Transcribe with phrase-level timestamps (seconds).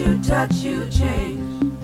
[0.00, 1.74] you touch, you change.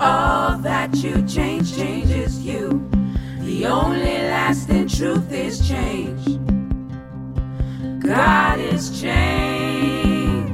[0.00, 2.90] All that you change changes you.
[3.42, 6.20] The only lasting truth is change.
[8.02, 10.50] God is change.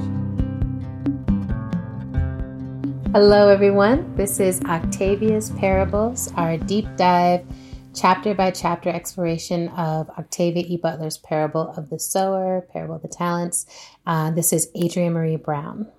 [3.12, 4.14] Hello, everyone.
[4.16, 7.46] This is Octavia's Parables, our deep dive,
[7.94, 10.76] chapter by chapter exploration of Octavia E.
[10.76, 13.64] Butler's Parable of the Sower, Parable of the Talents.
[14.06, 15.90] Uh, this is Adrienne Maree Brown.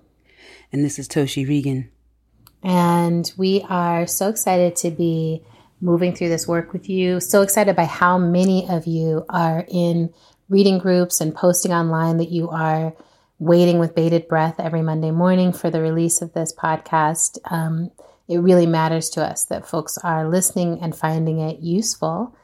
[0.72, 1.88] And this is Toshi Reagon.
[2.62, 5.42] And we are so excited to be
[5.80, 7.20] moving through this work with you.
[7.20, 10.14] So excited by how many of you are in
[10.48, 12.94] reading groups and posting online that you are
[13.38, 17.38] waiting with bated breath every Monday morning for the release of this podcast.
[17.50, 17.90] Um,
[18.28, 22.36] it really matters to us that folks are listening and finding it useful,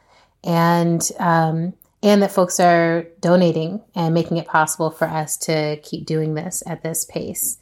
[0.43, 6.05] and um, and that folks are donating and making it possible for us to keep
[6.05, 7.59] doing this at this pace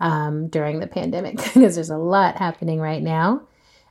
[0.00, 3.42] um, during the pandemic because there's a lot happening right now.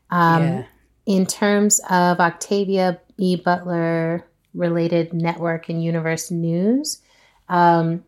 [0.09, 0.65] Um, yeah.
[1.05, 3.35] In terms of Octavia E.
[3.35, 7.01] Butler related network and universe news,
[7.47, 8.03] um,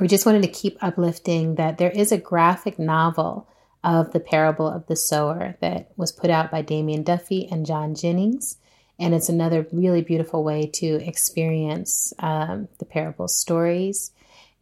[0.00, 3.48] we just wanted to keep uplifting that there is a graphic novel
[3.84, 7.94] of the parable of the sower that was put out by Damian Duffy and John
[7.94, 8.56] Jennings.
[8.98, 14.12] And it's another really beautiful way to experience um, the parable stories.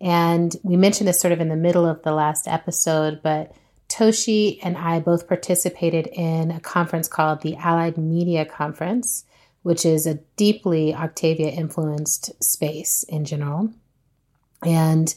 [0.00, 3.54] And we mentioned this sort of in the middle of the last episode, but
[3.88, 9.24] Toshi and I both participated in a conference called the Allied Media Conference,
[9.62, 13.70] which is a deeply Octavia influenced space in general.
[14.64, 15.14] And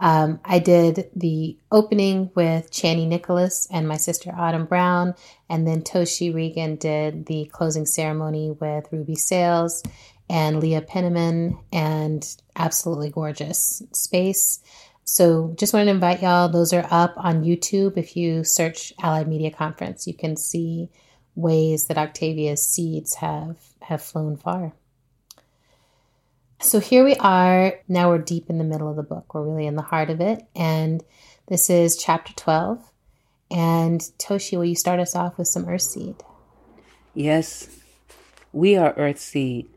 [0.00, 5.14] um, I did the opening with Chani Nicholas and my sister Autumn Brown,
[5.48, 9.82] and then Toshi Reagon did the closing ceremony with Ruby Sales
[10.28, 14.60] and Leah Penniman, and absolutely gorgeous space.
[15.04, 16.48] So just want to invite y'all.
[16.48, 17.96] Those are up on YouTube.
[17.96, 20.90] If you search Allied Media Conference, you can see
[21.34, 24.72] ways that Octavia's seeds have have flown far.
[26.60, 27.78] So here we are.
[27.86, 29.32] Now we're deep in the middle of the book.
[29.32, 30.44] We're really in the heart of it.
[30.54, 31.02] And
[31.46, 32.82] this is chapter 12.
[33.50, 36.20] And Toshi, will you start us off with some Earthseed?
[37.14, 37.68] Yes.
[38.52, 39.68] We are Earthseed,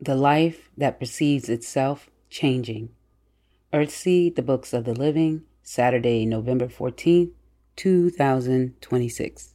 [0.00, 2.90] the life that perceives itself changing.
[3.72, 7.32] Earthseed, the books of the living, Saturday, November 14th,
[7.76, 9.54] 2026.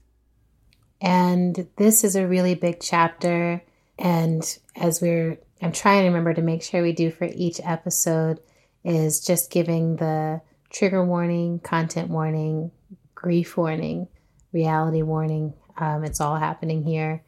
[1.02, 3.64] And this is a really big chapter.
[3.98, 4.44] And
[4.76, 8.40] as we're I'm trying to remember to make sure we do for each episode
[8.84, 12.72] is just giving the trigger warning, content warning,
[13.14, 14.08] grief warning,
[14.54, 15.54] reality warning.
[15.78, 17.24] Um, it's all happening here.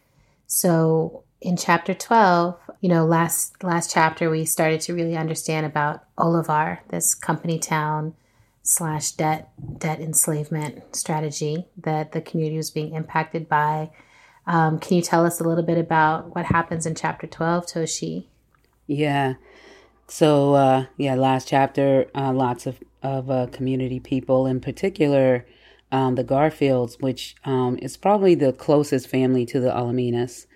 [0.47, 6.03] So in chapter 12, you know, last last chapter we started to really understand about
[6.18, 8.13] Olivar, this company town
[8.63, 9.50] slash debt
[9.80, 13.90] debt enslavement strategy that the community was being impacted by
[14.47, 18.25] um, can you tell us a little bit about what happens in chapter 12, Toshi?
[18.88, 19.35] Yeah.
[20.07, 25.46] So, uh, yeah, last chapter, uh, lots of, of uh, community people, in particular,
[25.91, 30.47] um, the Garfields, which um, is probably the closest family to the Olaminas.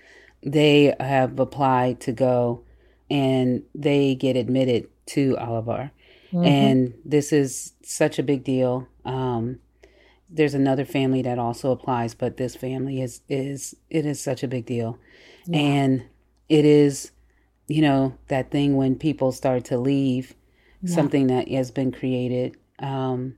[0.45, 2.63] They have applied to go
[3.09, 5.91] and they get admitted to Olivar.
[6.31, 6.45] Mm-hmm.
[6.45, 8.87] And this is such a big deal.
[9.03, 9.59] Um,
[10.29, 14.47] there's another family that also applies, but this family is is it is such a
[14.47, 14.97] big deal,
[15.45, 15.59] yeah.
[15.59, 16.03] and
[16.49, 17.11] it is,
[17.67, 20.33] you know, that thing when people start to leave,
[20.81, 20.93] yeah.
[20.93, 23.37] something that has been created, um,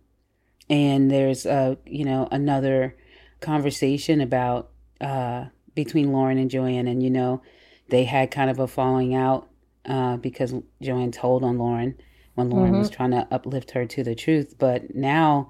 [0.69, 2.95] and there's a you know another
[3.41, 4.69] conversation about
[5.01, 5.45] uh,
[5.77, 7.41] between Lauren and Joanne, and you know,
[7.87, 9.47] they had kind of a falling out
[9.85, 11.95] uh, because Joanne told on Lauren
[12.35, 12.79] when Lauren mm-hmm.
[12.79, 15.49] was trying to uplift her to the truth, but now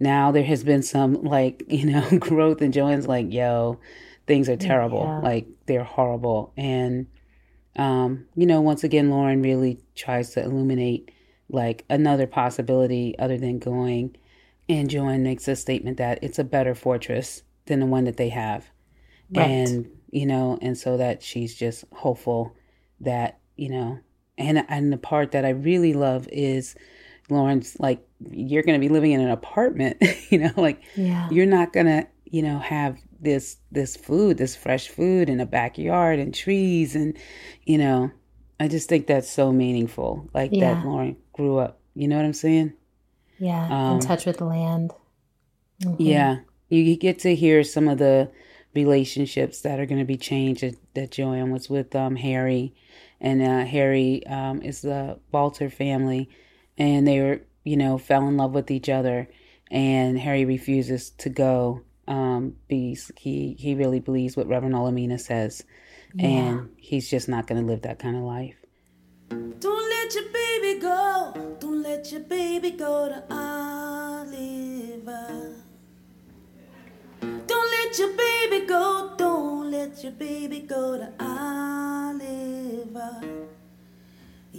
[0.00, 3.78] now there has been some like you know growth and joanne's like yo
[4.26, 5.04] things are terrible.
[5.04, 5.18] Yeah.
[5.18, 6.52] like they're horrible.
[6.56, 7.06] And
[7.76, 11.10] um you know once again lauren really tries to illuminate
[11.50, 14.16] like another possibility other than going.
[14.68, 18.30] And joanne makes a statement that it's a better fortress than the one that they
[18.30, 18.70] have
[19.32, 19.46] right.
[19.46, 22.54] and you know and so that she's just hopeful
[23.00, 23.98] that you know
[24.38, 26.74] and and the part that i really love is
[27.30, 31.28] Lauren's like, you're going to be living in an apartment, you know, like yeah.
[31.30, 35.46] you're not going to, you know, have this, this food, this fresh food in a
[35.46, 36.94] backyard and trees.
[36.94, 37.16] And,
[37.64, 38.10] you know,
[38.60, 40.28] I just think that's so meaningful.
[40.34, 40.74] Like yeah.
[40.74, 42.74] that Lauren grew up, you know what I'm saying?
[43.38, 43.66] Yeah.
[43.70, 44.92] Um, in touch with the land.
[45.82, 46.02] Mm-hmm.
[46.02, 46.38] Yeah.
[46.68, 48.30] You get to hear some of the
[48.74, 52.74] relationships that are going to be changed that, that Joanne was with um, Harry.
[53.20, 56.28] And uh, Harry um, is the Balter family
[56.76, 59.28] and they were, you know, fell in love with each other.
[59.70, 61.82] and Harry refuses to go.
[62.06, 65.64] Um, because he he really believes what Reverend Olamina says,
[66.14, 66.26] yeah.
[66.26, 68.56] and he's just not going to live that kind of life.
[69.30, 71.56] Don't let your baby go.
[71.60, 73.73] Don't let your baby go to Olivar.
[77.94, 79.14] Let your baby go.
[79.16, 82.24] Don't let your baby go to Olivar.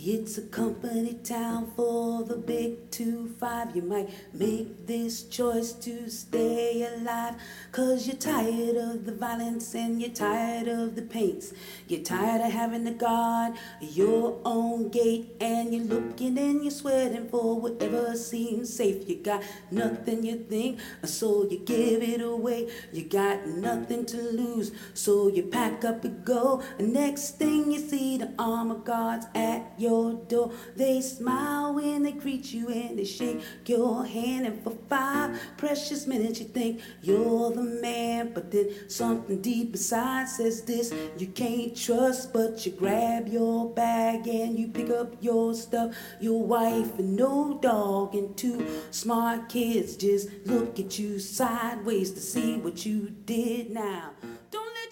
[0.08, 3.76] It's a company town for the big two five.
[3.76, 7.34] You might make this choice to stay alive.
[7.72, 11.54] Cause you're tired of the violence and you're tired of the paints.
[11.88, 15.38] You're tired of having to guard your own gate.
[15.42, 19.10] And you're looking and you're sweating for whatever seems safe.
[19.10, 19.42] You got
[19.72, 22.70] nothing you think, so you give it away.
[22.94, 26.62] You got nothing to lose, so you pack up and go.
[26.78, 30.52] Next thing you see, the armor guards at your your door.
[30.76, 34.46] They smile when they greet you and they shake your hand.
[34.46, 38.32] And for five precious minutes, you think you're the man.
[38.34, 42.34] But then something deep inside says this you can't trust.
[42.34, 45.96] But you grab your bag and you pick up your stuff.
[46.20, 52.20] Your wife and no dog and two smart kids just look at you sideways to
[52.20, 54.12] see what you did now.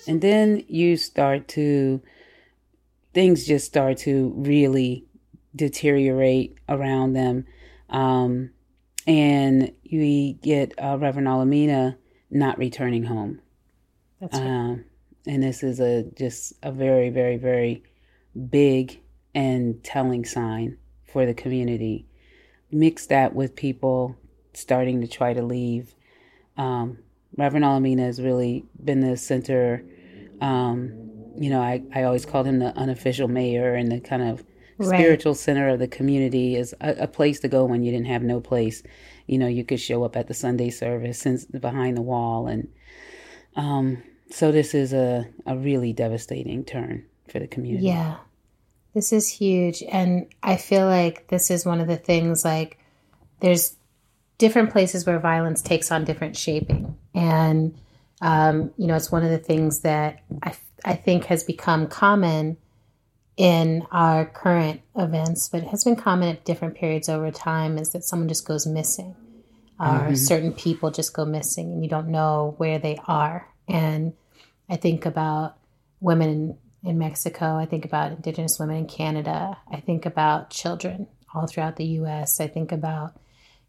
[0.08, 2.02] and then you start to
[3.14, 5.06] things just start to really
[5.56, 7.46] deteriorate around them.
[7.90, 8.52] Um,
[9.06, 11.98] and we get uh, Reverend Olamina
[12.30, 13.42] not returning home.
[14.20, 14.48] That's right.
[14.48, 14.86] Um,
[15.28, 17.84] and this is a just a very, very, very
[18.50, 19.00] big
[19.36, 20.78] and telling sign
[21.12, 22.08] for the community.
[22.72, 24.18] Mix that with people
[24.54, 25.94] starting to try to leave.
[26.58, 27.00] Um,
[27.38, 29.84] Reverend Olamina has really been the center
[30.42, 31.03] um,
[31.38, 34.44] you know, I, I always called him the unofficial mayor and the kind of
[34.78, 35.00] right.
[35.00, 38.24] spiritual center of the community is a, a, place to go when you didn't have
[38.24, 38.84] no place.
[39.28, 42.48] You know, you could show up at the Sunday service since behind the wall.
[42.48, 42.68] And
[43.56, 47.88] um, so this is a, a really devastating turn for the community.
[47.88, 48.18] Yeah,
[48.94, 49.84] this is huge.
[49.84, 52.78] And I feel like this is one of the things like
[53.40, 53.76] there's
[54.38, 56.98] different places where violence takes on different shaping.
[57.14, 57.80] And,
[58.22, 62.58] um, you know, it's one of the things that I I think has become common
[63.36, 67.92] in our current events, but it has been common at different periods over time, is
[67.92, 69.16] that someone just goes missing,
[69.80, 70.16] or mm-hmm.
[70.16, 73.48] certain people just go missing, and you don't know where they are.
[73.68, 74.14] And
[74.70, 75.58] I think about
[76.00, 76.30] women
[76.84, 77.58] in, in Mexico.
[77.58, 79.58] I think about Indigenous women in Canada.
[79.72, 82.40] I think about children all throughout the U.S.
[82.40, 83.16] I think about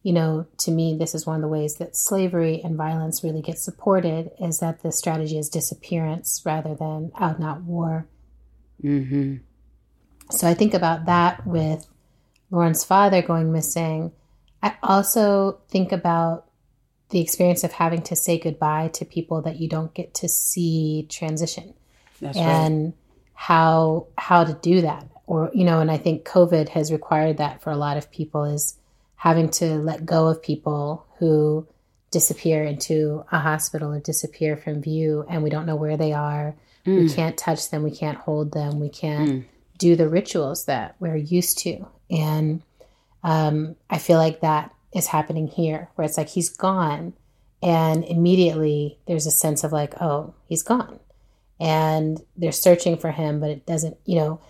[0.05, 3.41] you know, to me, this is one of the ways that slavery and violence really
[3.41, 8.07] get supported is that the strategy is disappearance rather than out and out war.
[8.83, 9.37] Mm-hmm.
[10.31, 11.87] So I think about that with
[12.51, 14.13] Lauren's father going missing.
[14.63, 16.51] I also think about
[17.09, 21.07] the experience of having to say goodbye to people that you don't get to see
[21.09, 21.73] transition
[22.21, 22.95] That's and right.
[23.33, 27.63] how how to do that or you know and i think covid has required that
[27.63, 28.79] for a lot of people is
[29.25, 31.67] having to let go of people who
[32.11, 36.55] disappear into a hospital or disappear from view and we don't know where they are.
[36.85, 37.05] Mm.
[37.05, 39.45] We can't touch them, we can't hold them, we can't mm.
[39.79, 41.87] do the rituals that we're used to.
[42.11, 42.63] And
[43.23, 47.15] um, I feel like that is happening here, where it's like he's gone,
[47.63, 51.01] and immediately there's a sense of like, oh, he's gone.
[51.59, 54.41] And they're searching for him, but it doesn't, you know,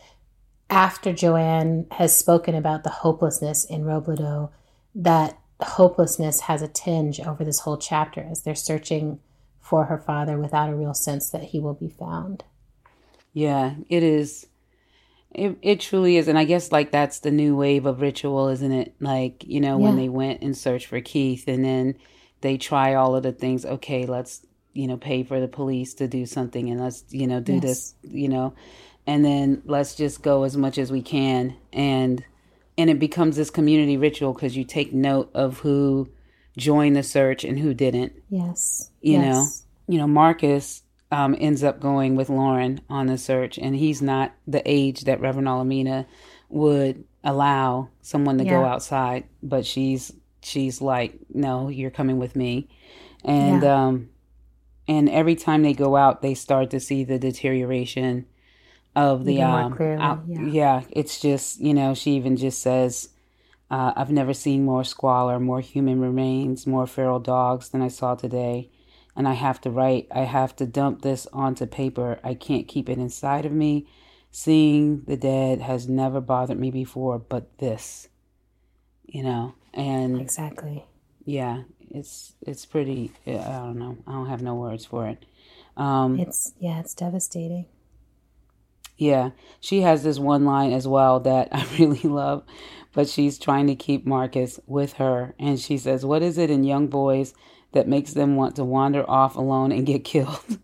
[0.69, 4.51] after Joanne has spoken about the hopelessness in Robledo,
[4.95, 9.21] that hopelessness has a tinge over this whole chapter as they're searching
[9.61, 12.45] for her father without a real sense that he will be found.
[13.33, 14.47] Yeah, it is.
[15.31, 16.29] It, it truly is.
[16.29, 18.95] And I guess like that's the new wave of ritual, isn't it?
[19.01, 19.85] Like, you know, yeah.
[19.85, 21.97] when they went and searched for Keith and then
[22.43, 23.65] they try all of the things.
[23.65, 27.41] Okay, let's, you know, pay for the police to do something and let's, you know,
[27.41, 27.63] do yes.
[27.63, 28.55] this, you know,
[29.07, 31.57] and then let's just go as much as we can.
[31.73, 32.25] And
[32.77, 36.09] and it becomes this community ritual because you take note of who
[36.57, 38.13] joined the search and who didn't.
[38.29, 38.91] Yes.
[39.01, 39.25] You yes.
[39.25, 44.03] know, you know, Marcus um, ends up going with Lauren on the search, and he's
[44.03, 46.07] not the age that Reverend Olamina
[46.49, 48.51] would allow someone to yeah.
[48.51, 50.13] go outside, but she's
[50.43, 52.69] she's like, no, you're coming with me,
[53.25, 53.87] and yeah.
[53.87, 54.11] um,
[54.89, 58.27] and every time they go out, they start to see the deterioration
[58.97, 60.47] of the um, yeah.
[60.47, 60.83] yeah.
[60.91, 63.09] it's just you know she even just says
[63.71, 68.15] uh, I've never seen more squalor, more human remains, more feral dogs than I saw
[68.15, 68.71] today.
[69.17, 72.21] And I have to write, I have to dump this onto paper.
[72.23, 73.89] I can't keep it inside of me.
[74.31, 78.09] Seeing the dead has never bothered me before, but this,
[79.07, 80.85] you know, and exactly.
[81.25, 81.63] Yeah.
[81.91, 83.13] it's it's pretty.
[83.27, 83.97] I don't know.
[84.07, 85.25] I don't have no words for it.
[85.77, 87.67] Um, it's yeah, it's devastating.
[88.97, 92.45] Yeah, she has this one line as well that I really love,
[92.93, 96.65] but she's trying to keep Marcus with her, and she says, "What is it in
[96.65, 97.35] young boys
[97.73, 100.59] that makes them want to wander off alone and get killed?"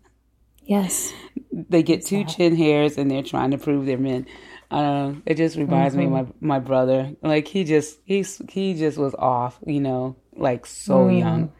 [0.63, 1.11] Yes,
[1.51, 4.27] they get two chin hairs and they're trying to prove they're men.
[4.69, 6.13] Uh, it just reminds mm-hmm.
[6.13, 7.13] me of my my brother.
[7.21, 11.19] Like he just he's he just was off, you know, like so mm.
[11.19, 11.51] young.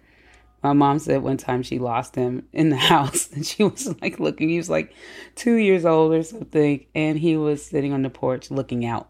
[0.63, 4.19] My mom said one time she lost him in the house and she was like
[4.19, 4.93] looking, he was like
[5.35, 9.09] two years old or something, and he was sitting on the porch looking out.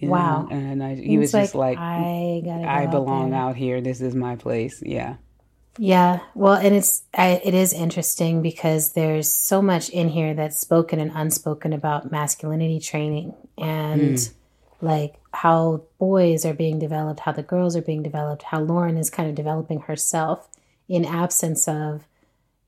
[0.00, 0.42] wow.
[0.42, 0.56] Know?
[0.56, 3.80] And I, he was like, just like, I, I belong out, out here.
[3.80, 4.82] This is my place.
[4.84, 5.16] Yeah.
[5.78, 10.60] Yeah, well, and it's I, it is interesting because there's so much in here that's
[10.60, 14.32] spoken and unspoken about masculinity training and mm.
[14.84, 19.10] Like how boys are being developed, how the girls are being developed, how Lauren is
[19.10, 20.48] kind of developing herself
[20.88, 22.04] in absence of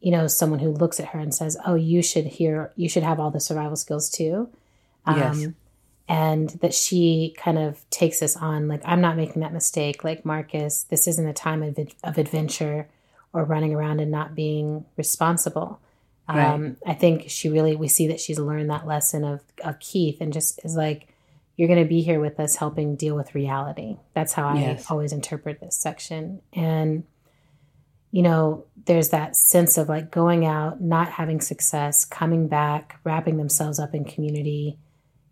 [0.01, 3.03] you know someone who looks at her and says, "Oh, you should hear, you should
[3.03, 4.49] have all the survival skills too."
[5.07, 5.45] Yes.
[5.45, 5.55] Um,
[6.09, 10.25] and that she kind of takes this on like i'm not making that mistake like
[10.25, 12.87] marcus this isn't a time of, of adventure
[13.37, 15.79] or running around and not being responsible.
[16.27, 16.43] Right.
[16.43, 20.23] Um, I think she really, we see that she's learned that lesson of, of Keith
[20.23, 21.09] and just is like,
[21.57, 23.97] you're going to be here with us helping deal with reality.
[24.15, 24.91] That's how I yes.
[24.91, 26.43] always interpret this section.
[26.53, 27.05] And,
[28.11, 33.37] you know, there's that sense of like going out, not having success, coming back, wrapping
[33.37, 34.79] themselves up in community,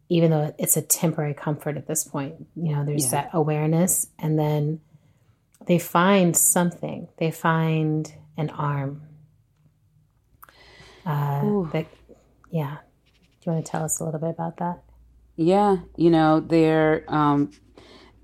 [0.09, 2.35] even though it's a temporary comfort at this point.
[2.57, 3.23] You know, there's yeah.
[3.23, 4.09] that awareness.
[4.19, 4.81] And then,
[5.67, 7.09] they find something.
[7.17, 9.01] They find an arm.
[11.07, 11.87] Uh, that,
[12.51, 12.77] yeah.
[13.41, 14.84] Do you want to tell us a little bit about that?
[15.37, 17.51] Yeah, you know they're um,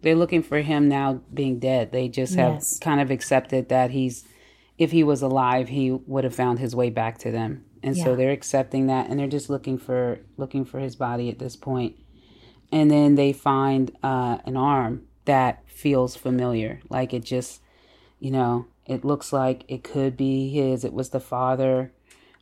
[0.02, 1.93] they're looking for him now being dead.
[1.93, 2.79] They just have yes.
[2.79, 4.25] kind of accepted that he's
[4.79, 8.05] if he was alive, he would have found his way back to them, and yeah.
[8.05, 11.57] so they're accepting that, and they're just looking for looking for his body at this
[11.57, 11.97] point.
[12.73, 16.81] And then they find uh, an arm that feels familiar.
[16.88, 17.61] Like it just,
[18.21, 20.85] you know, it looks like it could be his.
[20.85, 21.93] It was the father,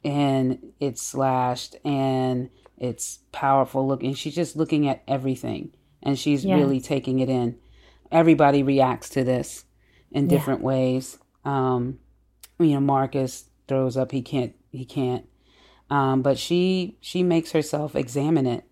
[0.05, 4.15] and it's slashed and it's powerful looking.
[4.15, 6.57] She's just looking at everything and she's yeah.
[6.57, 7.59] really taking it in.
[8.11, 9.65] Everybody reacts to this
[10.11, 10.67] in different yeah.
[10.67, 11.19] ways.
[11.45, 11.99] Um,
[12.59, 14.13] you know, Marcus throws up.
[14.13, 14.55] He can't.
[14.71, 15.29] He can't.
[15.91, 18.65] Um, but she she makes herself examine it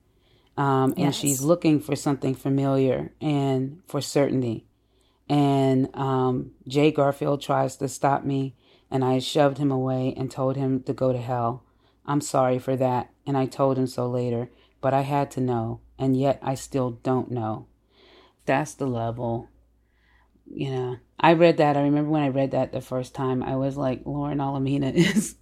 [0.57, 1.17] um, and yes.
[1.17, 4.67] she's looking for something familiar and for certainty.
[5.29, 8.55] And um, Jay Garfield tries to stop me,
[8.91, 11.65] and I shoved him away and told him to go to hell.
[12.07, 15.81] I'm sorry for that, and I told him so later, but I had to know,
[15.99, 17.67] and yet I still don't know.
[18.45, 19.49] That's the level.
[20.49, 21.77] You know, I read that.
[21.77, 25.37] I remember when I read that the first time, I was like, Lauren Olamina is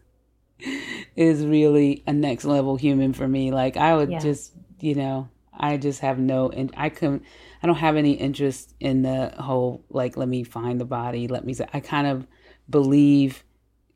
[1.16, 3.52] is really a next level human for me.
[3.52, 4.18] Like I would yeah.
[4.18, 7.23] just you know, I just have no, and I can,
[7.62, 11.44] I don't have any interest in the whole like, let me find the body, let
[11.44, 11.54] me.
[11.54, 12.26] Say, I kind of
[12.68, 13.44] believe,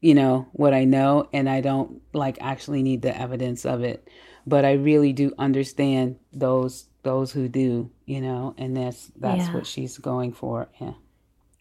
[0.00, 4.08] you know, what I know, and I don't like actually need the evidence of it,
[4.46, 9.54] but I really do understand those those who do, you know, and that's that's yeah.
[9.54, 10.68] what she's going for.
[10.80, 10.94] Yeah.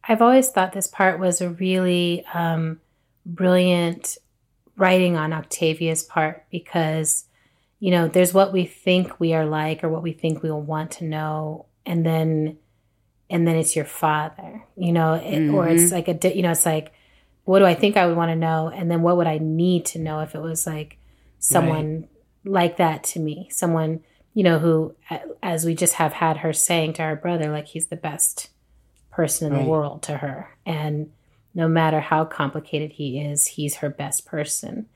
[0.08, 2.79] I've always thought this part was a really um,
[3.25, 4.17] brilliant
[4.77, 7.27] writing on Octavia's part because
[7.79, 10.62] you know, there's what we think we are like or what we think we will
[10.62, 11.65] want to know.
[11.86, 12.58] And then,
[13.29, 15.56] and then it's your father, you know, it, mm-hmm.
[15.56, 15.96] or it's mm-hmm.
[15.96, 16.91] like a, you know, it's like,
[17.48, 18.68] what do I think I would want to know?
[18.68, 20.98] And then what would I need to know if it was like
[21.39, 22.51] someone right.
[22.51, 23.48] like that to me?
[23.50, 24.01] Someone,
[24.34, 24.94] you know, who,
[25.42, 28.50] as we just have had her saying to our brother, like he's the best
[29.12, 29.63] person in right.
[29.63, 30.58] the world to her.
[30.66, 31.10] And
[31.56, 34.88] no matter how complicated he is, he's her best person.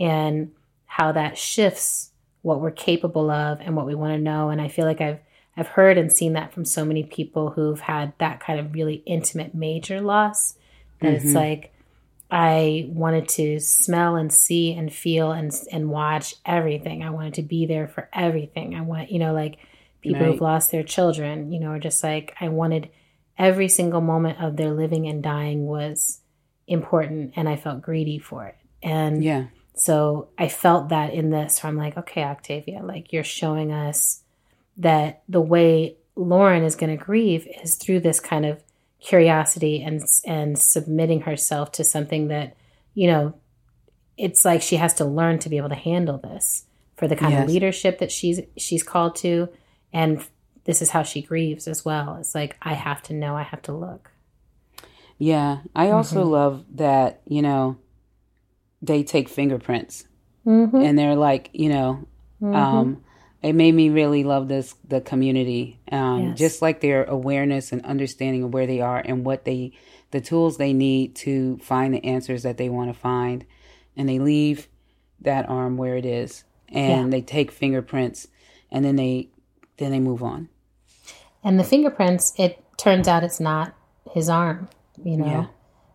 [0.00, 0.52] And
[0.86, 4.48] how that shifts what we're capable of and what we want to know.
[4.48, 5.20] And I feel like I've
[5.58, 9.02] I've heard and seen that from so many people who've had that kind of really
[9.04, 10.54] intimate major loss
[11.00, 11.26] that mm-hmm.
[11.26, 11.74] it's like
[12.30, 17.02] I wanted to smell and see and feel and and watch everything.
[17.02, 18.74] I wanted to be there for everything.
[18.74, 19.58] I want, you know, like
[20.02, 20.32] people right.
[20.32, 22.90] who've lost their children, you know, are just like I wanted
[23.38, 26.20] every single moment of their living and dying was
[26.66, 28.56] important and I felt greedy for it.
[28.82, 29.46] And yeah.
[29.74, 34.24] So I felt that in this, where I'm like, okay, Octavia, like you're showing us
[34.76, 38.60] that the way Lauren is going to grieve is through this kind of
[39.00, 42.56] curiosity and and submitting herself to something that,
[42.94, 43.34] you know,
[44.16, 46.64] it's like she has to learn to be able to handle this
[46.96, 47.42] for the kind yes.
[47.44, 49.48] of leadership that she's she's called to,
[49.92, 50.24] and
[50.64, 52.16] this is how she grieves as well.
[52.16, 54.10] It's like I have to know, I have to look.
[55.18, 56.30] Yeah, I also Mm-hmm.
[56.30, 57.76] love that, you know,
[58.82, 60.04] they take fingerprints
[60.46, 60.76] Mm-hmm.
[60.76, 62.06] and they're like, you know,
[62.42, 63.02] um,
[63.42, 65.78] it made me really love this, the community.
[65.92, 66.38] Um, Yes.
[66.38, 69.72] just like their awareness and understanding of where they are and what they,
[70.10, 73.44] the tools they need to find the answers that they want to find.
[73.96, 74.68] And they leave
[75.20, 77.10] that arm where it is and Yeah.
[77.10, 78.26] they take fingerprints
[78.70, 79.28] and then they,
[79.76, 80.48] then they move on.
[81.44, 83.72] And the fingerprints, it turns out it's not
[84.12, 84.68] his arm,
[85.02, 85.46] you know, Yeah.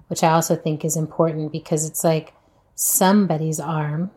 [0.08, 2.34] which I also think is important because it's like
[2.76, 4.12] somebody's arm,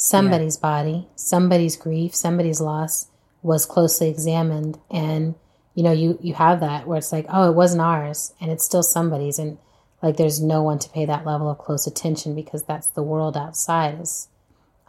[0.00, 3.08] somebody's body, somebody's grief, somebody's loss
[3.42, 4.78] was closely examined.
[4.90, 5.34] And,
[5.74, 8.64] you know, you, you have that where it's like, oh, it wasn't ours and it's
[8.64, 9.38] still somebody's.
[9.38, 9.58] And
[10.02, 13.36] like there's no one to pay that level of close attention because that's the world
[13.36, 14.28] outside is.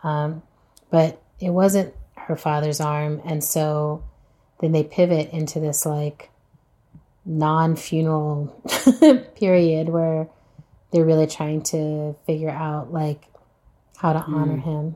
[0.01, 0.43] Um,
[0.89, 3.21] but it wasn't her father's arm.
[3.25, 4.05] And so
[4.61, 6.29] then they pivot into this like
[7.25, 8.47] non-funeral
[9.35, 10.29] period where
[10.93, 13.25] they're really trying to figure out like
[13.97, 14.95] how to honor him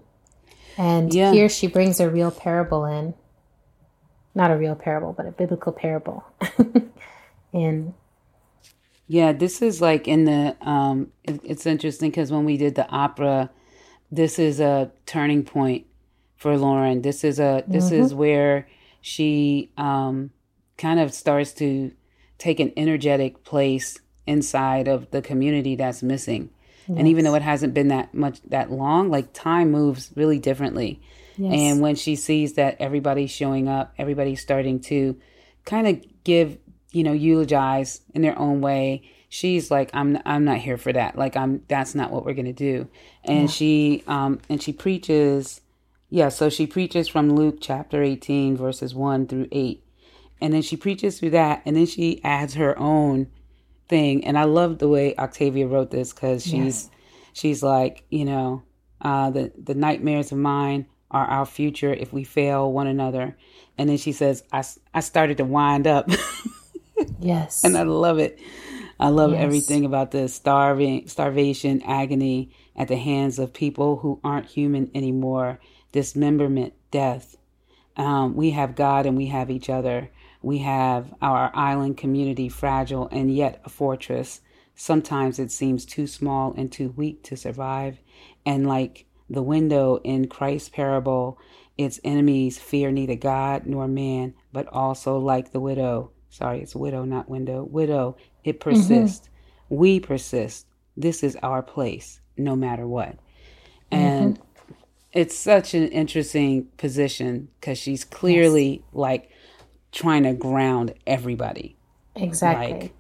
[0.78, 1.32] and Yeah.
[1.32, 3.14] here she brings a real parable in
[4.36, 6.26] not a real parable but a biblical parable
[7.54, 7.94] in
[9.08, 12.88] Yeah, this is like in the um it, it's interesting cuz when we did the
[12.90, 13.52] opera
[14.12, 15.86] this is a turning point
[16.38, 17.02] for Lauren.
[17.04, 18.68] This is a this is where
[19.02, 20.32] she um
[20.78, 21.92] kind of starts to
[22.40, 26.50] take an energetic place inside of the community that's missing.
[27.00, 31.02] And even though it hasn't been that much that long, like time moves really differently.
[31.54, 35.20] And when she sees that everybody's showing up, everybody's starting to
[35.66, 36.58] kind of give,
[36.92, 39.04] you know, eulogize in their own way.
[39.28, 41.18] She's like, I'm, I'm not here for that.
[41.18, 42.88] Like, I'm, that's not what we're going to do.
[43.26, 45.60] And she, um, and she preaches,
[46.10, 49.84] yeah, so she preaches from Luke chapter 18, verses 1 through 8.
[50.40, 51.64] And then she preaches through that.
[51.66, 53.28] And then she adds her own
[53.88, 54.26] thing.
[54.26, 56.90] And I love the way Octavia wrote this because she's,
[57.34, 58.64] she's like, you know,
[59.02, 63.38] uh, the, the nightmares of mine are our future if we fail one another.
[63.78, 66.10] And then she says, i, I started to wind up.
[67.20, 68.40] yes and I love it.
[69.00, 69.42] I love Yes.
[69.44, 75.60] everything about the starving, starvation, agony at the hands of people who aren't human anymore,
[75.92, 77.36] dismemberment, death.
[77.98, 80.10] Um, we have God and we have each other.
[80.46, 84.42] We have our island community, fragile and yet a fortress.
[84.76, 87.98] Sometimes it seems too small and too weak to survive.
[88.46, 91.40] And like the window in Christ's parable,
[91.80, 96.12] its enemies fear neither God nor man, but also like the widow.
[96.30, 97.64] Sorry, it's widow, not window.
[97.64, 98.70] Widow, it mm-hmm.
[98.70, 99.28] persists.
[99.70, 100.68] We persist.
[100.96, 103.18] This is our place, no matter what.
[103.92, 103.96] Mm-hmm.
[103.96, 104.40] And
[105.12, 109.32] it's such an interesting position because she's clearly like
[109.96, 111.76] trying to ground everybody.
[112.16, 112.94] exactly like-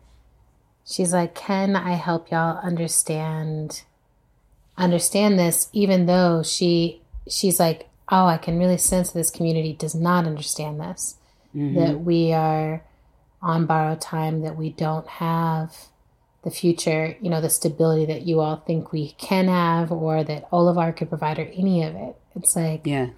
[0.85, 3.83] she's like can i help y'all understand
[4.77, 9.95] understand this even though she she's like oh i can really sense this community does
[9.95, 11.17] not understand this
[11.55, 11.75] mm-hmm.
[11.79, 12.83] that we are
[13.41, 15.73] on borrowed time that we don't have
[16.43, 20.49] the future you know the stability that you all think we can have or that
[20.51, 23.09] olivar could provide or any of it it's like Yeah.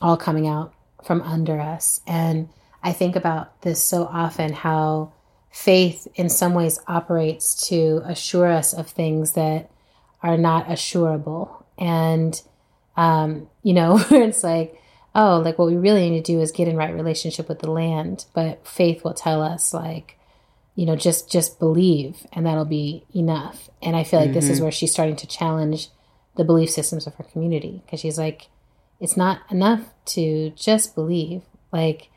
[0.00, 0.72] all coming out
[1.04, 2.00] from under us.
[2.06, 2.48] And
[2.84, 5.12] I think about this so often how
[5.50, 9.70] faith, in some ways, operates to assure us of things that
[10.22, 11.66] are not assurable.
[11.78, 12.40] And,
[12.96, 14.78] um, you know, it's like,
[15.14, 17.70] oh, like what we really need to do is get in right relationship with the
[17.70, 18.26] land.
[18.34, 20.18] But faith will tell us, like,
[20.74, 23.70] you know, just just believe, and that'll be enough.
[23.80, 25.88] And I feel like this is where she's starting to challenge
[26.36, 28.48] the belief systems of her community because she's like,
[29.00, 31.42] it's not enough to just believe.
[31.72, 32.08] Like,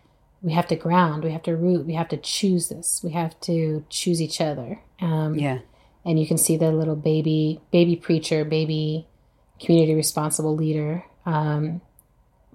[0.42, 3.40] we have to ground, we have to root, we have to choose this, we have
[3.42, 4.80] to choose each other.
[5.02, 5.60] Um, Yeah.
[6.06, 9.08] and you can see the little baby, baby preacher, baby
[9.60, 11.82] community responsible leader um,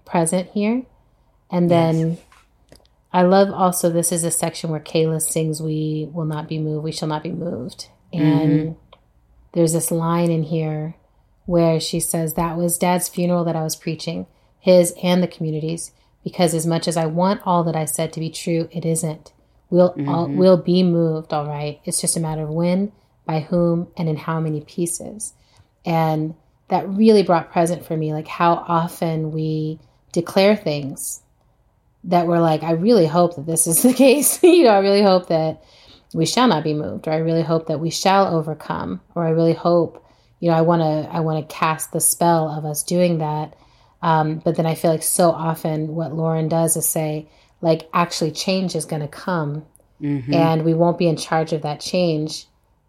[0.05, 0.85] present here.
[1.51, 2.19] And then
[3.13, 6.85] I love also this is a section where Kayla sings, "We will not be moved,
[6.85, 8.77] we shall not be moved," and
[9.53, 10.95] there's this line in here
[11.45, 14.27] where she says, That was dad's funeral that I was preaching,
[14.59, 15.93] his and the community's,
[16.25, 19.33] because as much as I want all that I said to be true, it isn't.
[19.71, 20.37] We'll, all, mm-hmm.
[20.37, 21.81] we'll be moved, all right.
[21.85, 22.93] It's just a matter of when,
[23.25, 25.33] by whom, and in how many pieces.
[25.85, 26.35] And
[26.69, 29.79] that really brought present for me, like how often we
[30.13, 31.23] declare things
[32.05, 34.43] that we're like, I really hope that this is the case.
[34.43, 35.63] you know, I really hope that
[36.15, 39.31] we shall not be moved, or I really hope that we shall overcome, or I
[39.31, 40.05] really hope,
[40.41, 43.55] you know, I want to, I want to cast the spell of us doing that.
[44.03, 47.29] Um, but then I feel like so often what Lauren does is say,
[47.61, 49.65] like, actually, change is going to come,
[50.35, 52.47] and we won't be in charge of that change.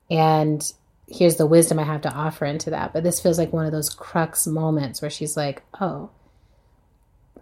[0.09, 0.63] And
[1.07, 2.91] here's the wisdom I have to offer into that.
[2.93, 6.09] But this feels like one of those crux moments where she's like, oh,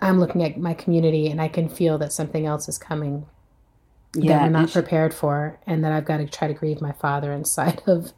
[0.01, 3.25] I'm looking at my community and I can feel that something else is coming
[4.13, 6.91] yeah, that I'm not prepared for, and that I've got to try to grieve my
[6.91, 8.11] father inside of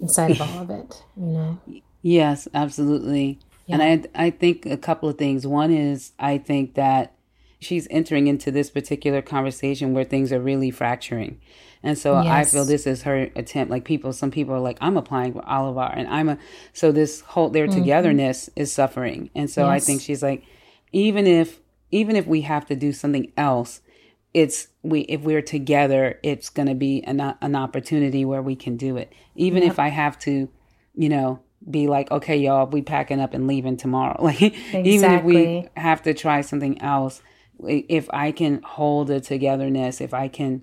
[0.00, 1.02] inside of all of it.
[1.16, 1.58] You know.
[2.02, 3.40] Yes, absolutely.
[3.68, 3.80] Yeah.
[3.80, 5.46] And I I think a couple of things.
[5.46, 7.14] One is I think that
[7.60, 11.40] she's entering into this particular conversation where things are really fracturing.
[11.82, 12.26] And so yes.
[12.26, 13.70] I feel this is her attempt.
[13.70, 16.38] Like people, some people are like, I'm applying for Olivar and I'm a,
[16.72, 17.80] so this whole, their mm-hmm.
[17.80, 19.30] togetherness is suffering.
[19.34, 19.82] And so yes.
[19.82, 20.44] I think she's like,
[20.92, 23.80] even if, even if we have to do something else,
[24.34, 28.76] it's we if we're together it's going to be an, an opportunity where we can
[28.76, 29.72] do it even yep.
[29.72, 30.50] if i have to
[30.94, 34.90] you know be like okay y'all we packing up and leaving tomorrow like exactly.
[34.90, 37.20] even if we have to try something else
[37.64, 40.62] if i can hold a togetherness if i can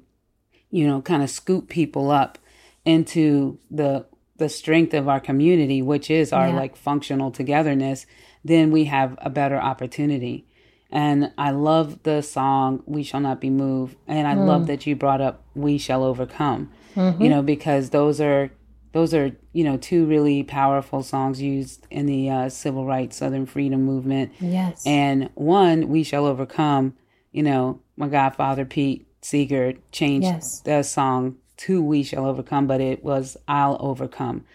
[0.72, 2.38] you know kind of scoop people up
[2.86, 4.06] into the
[4.38, 6.56] the strength of our community which is our yeah.
[6.56, 8.06] like functional togetherness
[8.44, 10.46] then we have a better opportunity
[10.92, 13.98] and I love the song We Shall Not Be Moved.
[14.08, 14.46] And I mm.
[14.46, 16.72] love that you brought up We Shall Overcome.
[16.96, 17.22] Mm-hmm.
[17.22, 18.52] You know, because those are
[18.96, 23.46] those are, you know, two really powerful songs used in the uh, civil rights Southern
[23.46, 24.32] freedom movement.
[24.40, 24.88] Yes.
[24.88, 26.96] And one, We Shall Overcome,
[27.34, 30.62] you know, my godfather Pete Seeger changed yes.
[30.62, 34.46] the song to We Shall Overcome, but it was I'll Overcome.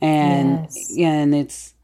[0.00, 0.94] And yes.
[0.98, 1.74] and it's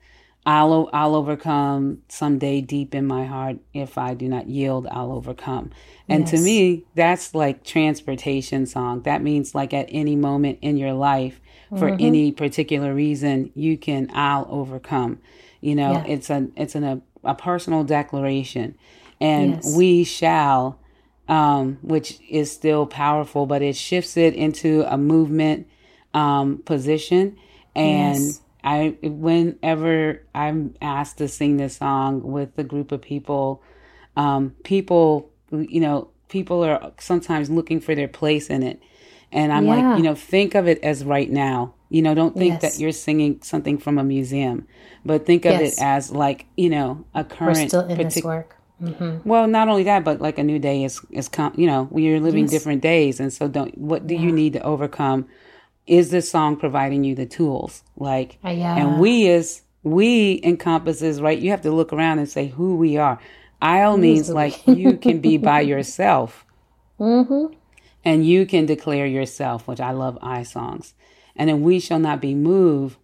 [0.46, 3.58] I'll, I'll overcome someday deep in my heart.
[3.74, 5.72] If I do not yield, I'll overcome.
[6.08, 6.30] And yes.
[6.30, 9.02] to me, that's like transportation song.
[9.02, 11.38] That means like at any moment in your life,
[11.70, 12.04] for mm-hmm.
[12.04, 15.20] any particular reason, you can, I'll overcome.
[15.60, 16.04] You know, yeah.
[16.06, 18.76] it's a, it's an, a, a personal declaration
[19.20, 19.76] and yes.
[19.76, 20.78] we shall,
[21.28, 25.68] um, which is still powerful, but it shifts it into a movement,
[26.14, 27.36] um, position
[27.74, 33.62] and yes I whenever I'm asked to sing this song with a group of people,
[34.16, 38.82] um, people you know people are sometimes looking for their place in it,
[39.32, 39.90] and I'm yeah.
[39.90, 41.74] like you know think of it as right now.
[41.90, 42.62] You know, don't think yes.
[42.62, 44.66] that you're singing something from a museum,
[45.06, 45.78] but think of yes.
[45.78, 47.56] it as like you know a current.
[47.56, 48.56] We're still in partic- this work.
[48.82, 49.28] Mm-hmm.
[49.28, 52.12] Well, not only that, but like a new day is is com- you know we
[52.12, 52.50] are living yes.
[52.50, 54.20] different days, and so don't what do yeah.
[54.20, 55.26] you need to overcome
[55.88, 57.82] is this song providing you the tools?
[57.96, 58.76] Like, uh, yeah.
[58.76, 61.38] and we as we encompasses, right?
[61.38, 63.18] You have to look around and say who we are.
[63.60, 66.44] I'll means like you can be by yourself.
[67.00, 67.54] Mm-hmm.
[68.08, 70.94] And you can declare yourself, which I love I songs.
[71.36, 72.96] And then we shall not be moved.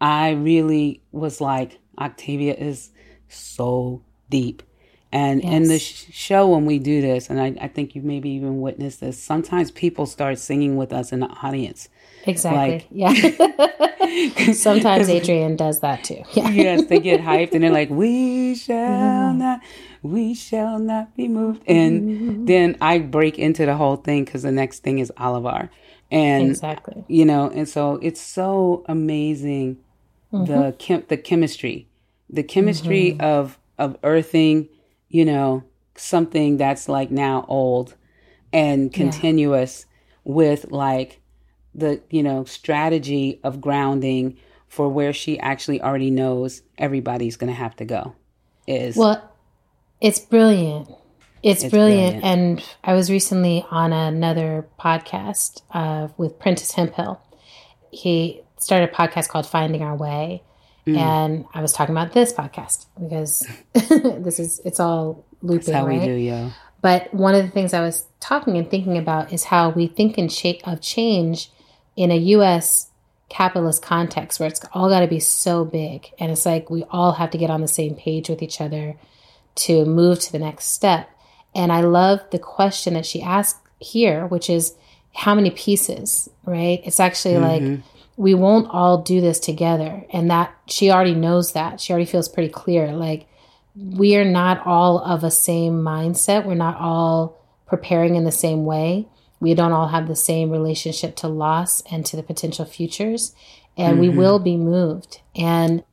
[0.00, 2.90] I really was like, Octavia is
[3.26, 4.62] so deep.
[5.10, 5.52] And yes.
[5.52, 8.60] in the sh- show, when we do this, and I, I think you maybe even
[8.60, 11.88] witnessed this, sometimes people start singing with us in the audience.
[12.26, 12.72] Exactly.
[12.72, 13.72] Like, yeah.
[14.52, 16.22] Sometimes Adrienne does that too.
[16.32, 16.48] Yeah.
[16.50, 19.36] yes, they get hyped and they're like, "We shall mm.
[19.36, 19.60] not,
[20.02, 22.46] we shall not be moved." And mm.
[22.46, 25.68] then I break into the whole thing because the next thing is Olivar,
[26.10, 29.78] and exactly, you know, and so it's so amazing
[30.32, 30.44] mm-hmm.
[30.44, 31.88] the chem- the chemistry,
[32.30, 33.20] the chemistry mm-hmm.
[33.22, 34.68] of of earthing,
[35.08, 37.94] you know, something that's like now old
[38.52, 40.32] and continuous yeah.
[40.32, 41.20] with like
[41.76, 44.36] the you know strategy of grounding
[44.68, 48.14] for where she actually already knows everybody's going to have to go
[48.66, 49.30] is well
[50.00, 50.88] it's brilliant
[51.42, 52.22] it's, it's brilliant.
[52.22, 52.24] brilliant.
[52.24, 57.20] and i was recently on another podcast uh, with prentis hemphill
[57.90, 60.42] he started a podcast called finding our way
[60.86, 60.96] mm.
[60.96, 65.86] and i was talking about this podcast because this is it's all looping That's how
[65.86, 66.00] right?
[66.00, 69.44] we do yeah but one of the things i was talking and thinking about is
[69.44, 71.50] how we think in shape of change
[71.96, 72.90] in a US
[73.28, 77.12] capitalist context where it's all got to be so big and it's like we all
[77.12, 78.96] have to get on the same page with each other
[79.56, 81.08] to move to the next step.
[81.54, 84.74] And I love the question that she asked here, which is
[85.14, 86.80] how many pieces, right?
[86.84, 87.74] It's actually mm-hmm.
[87.74, 87.82] like
[88.16, 90.04] we won't all do this together.
[90.12, 91.80] And that she already knows that.
[91.80, 92.92] She already feels pretty clear.
[92.92, 93.26] Like
[93.74, 96.44] we are not all of a same mindset.
[96.44, 99.08] We're not all preparing in the same way
[99.40, 103.34] we don't all have the same relationship to loss and to the potential futures
[103.76, 104.00] and mm-hmm.
[104.00, 105.20] we will be moved.
[105.34, 105.84] And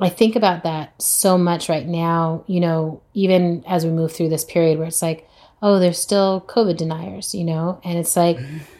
[0.00, 4.28] i think about that so much right now you know even as we move through
[4.28, 5.26] this period where it's like
[5.62, 7.80] oh there's still covid deniers you know?
[7.84, 8.36] And it's like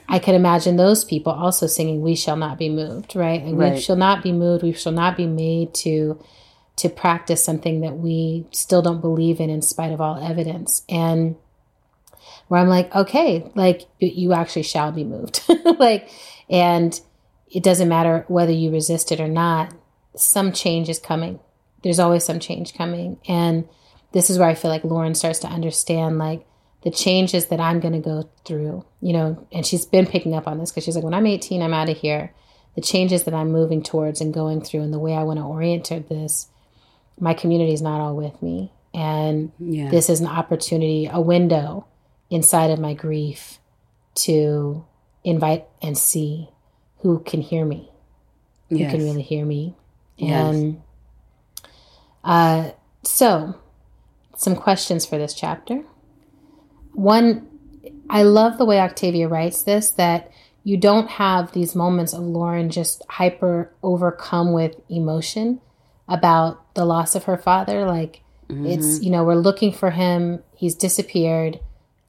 [0.08, 3.44] i can imagine those people also singing we shall not be moved right?
[3.44, 3.74] Like right.
[3.74, 4.64] we shall not be moved.
[4.64, 6.20] We shall not be made to
[6.76, 10.82] to practice something that we still don't believe in in spite of all evidence.
[10.88, 11.36] And
[12.48, 15.42] where I'm like, okay, like you actually shall be moved.
[15.78, 16.10] like,
[16.48, 16.98] and
[17.50, 19.72] it doesn't matter whether you resist it or not,
[20.16, 21.40] some change is coming.
[21.82, 23.18] There's always some change coming.
[23.28, 23.68] And
[24.12, 26.46] this is where I feel like Lauren starts to understand like
[26.82, 30.46] the changes that I'm going to go through, you know, and she's been picking up
[30.46, 32.32] on this because she's like, when I'm 18, I'm out of here.
[32.74, 35.44] The changes that I'm moving towards and going through and the way I want to
[35.44, 36.48] orient this,
[37.18, 38.72] my community is not all with me.
[38.92, 39.90] And yeah.
[39.90, 41.86] this is an opportunity, a window
[42.34, 43.60] inside of my grief
[44.12, 44.84] to
[45.22, 46.48] invite and see
[46.98, 47.88] who can hear me,
[48.68, 48.90] who yes.
[48.90, 49.76] can really hear me.
[50.18, 50.82] And
[51.62, 51.72] yes.
[52.24, 52.70] uh,
[53.04, 53.54] so,
[54.36, 55.84] some questions for this chapter.
[56.92, 57.46] One,
[58.10, 60.32] I love the way Octavia writes this that
[60.64, 65.60] you don't have these moments of Lauren just hyper overcome with emotion
[66.08, 67.86] about the loss of her father.
[67.86, 68.66] Like, mm-hmm.
[68.66, 71.60] it's, you know, we're looking for him, he's disappeared.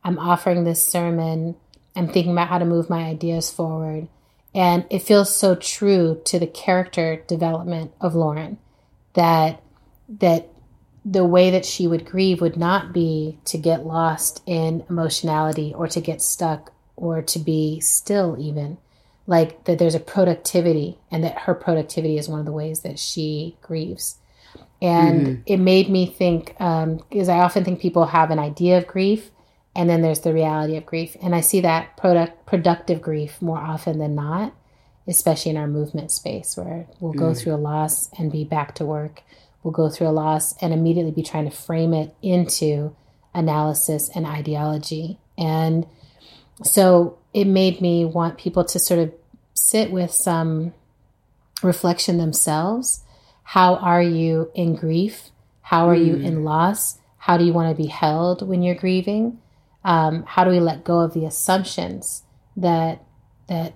[0.05, 1.55] I'm offering this sermon.
[1.95, 4.07] I'm thinking about how to move my ideas forward.
[4.53, 8.59] And it feels so true to the character development of Lauren
[9.13, 9.61] that
[10.07, 10.47] that
[11.03, 15.87] the way that she would grieve would not be to get lost in emotionality or
[15.87, 18.77] to get stuck or to be still even
[19.27, 22.99] like that there's a productivity and that her productivity is one of the ways that
[22.99, 24.17] she grieves
[24.81, 25.41] and mm-hmm.
[25.45, 29.31] it made me think because um, i often think people have an idea of grief
[29.75, 31.15] and then there's the reality of grief.
[31.21, 34.53] And i see that product productive grief more often than not
[35.07, 37.41] especially in our movement space where we'll go mm.
[37.41, 39.21] through a loss and be back to work.
[39.63, 42.95] We'll go through a loss and immediately be trying to frame it into
[43.33, 45.19] analysis and ideology.
[45.38, 45.85] And
[46.63, 49.13] so it made me want people to sort of
[49.53, 50.73] sit with some
[51.61, 53.03] reflection themselves.
[53.43, 55.29] How are you in grief?
[55.61, 56.05] How are mm.
[56.05, 56.99] you in loss?
[57.17, 59.39] How do you want to be held when you're grieving
[59.85, 62.23] um, how do we let go of the assumptions
[62.57, 63.01] that
[63.47, 63.75] that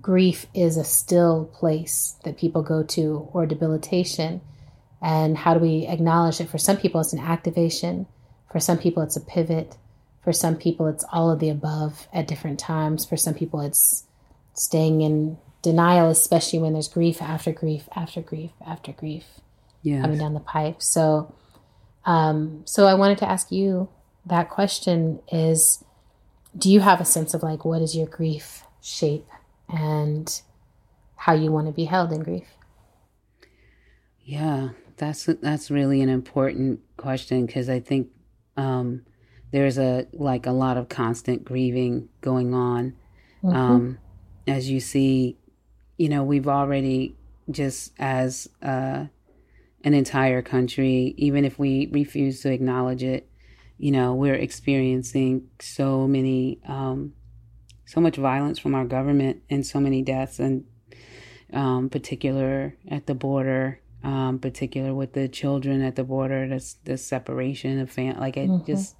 [0.00, 4.40] grief is a still place that people go to or debilitation
[5.02, 8.06] and how do we acknowledge that for some people it's an activation
[8.50, 9.76] for some people it's a pivot
[10.22, 14.04] for some people it's all of the above at different times for some people it's
[14.54, 19.24] staying in denial especially when there's grief after grief after grief after grief
[19.82, 20.00] yes.
[20.00, 21.34] coming down the pipe so
[22.06, 23.88] um, so i wanted to ask you
[24.28, 25.84] that question is
[26.56, 29.26] do you have a sense of like what is your grief shape
[29.68, 30.42] and
[31.16, 32.48] how you want to be held in grief
[34.24, 38.08] yeah that's that's really an important question because i think
[38.56, 39.02] um,
[39.52, 42.94] there's a like a lot of constant grieving going on
[43.42, 43.54] mm-hmm.
[43.54, 43.98] um,
[44.48, 45.36] as you see
[45.96, 47.14] you know we've already
[47.50, 49.06] just as uh,
[49.84, 53.27] an entire country even if we refuse to acknowledge it
[53.78, 57.14] you know, we're experiencing so many, um,
[57.86, 60.64] so much violence from our government and so many deaths, and
[61.52, 66.98] um, particular at the border, um, particular with the children at the border, this the
[66.98, 68.66] separation of fam, like it mm-hmm.
[68.66, 68.96] just,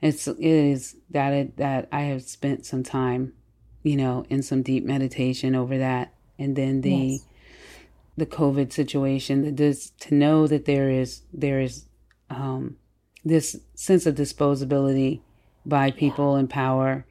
[0.00, 3.34] it's it is that it, that I have spent some time,
[3.82, 6.90] you know, in some deep meditation over that, and then the.
[6.90, 7.26] Yes.
[8.18, 11.84] The COVID situation, this to know that there is there is
[12.30, 12.78] um,
[13.26, 15.20] this sense of disposability
[15.66, 16.40] by people yeah.
[16.40, 17.04] in power,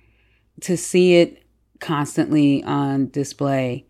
[0.62, 1.44] to see it
[1.82, 3.86] constantly on display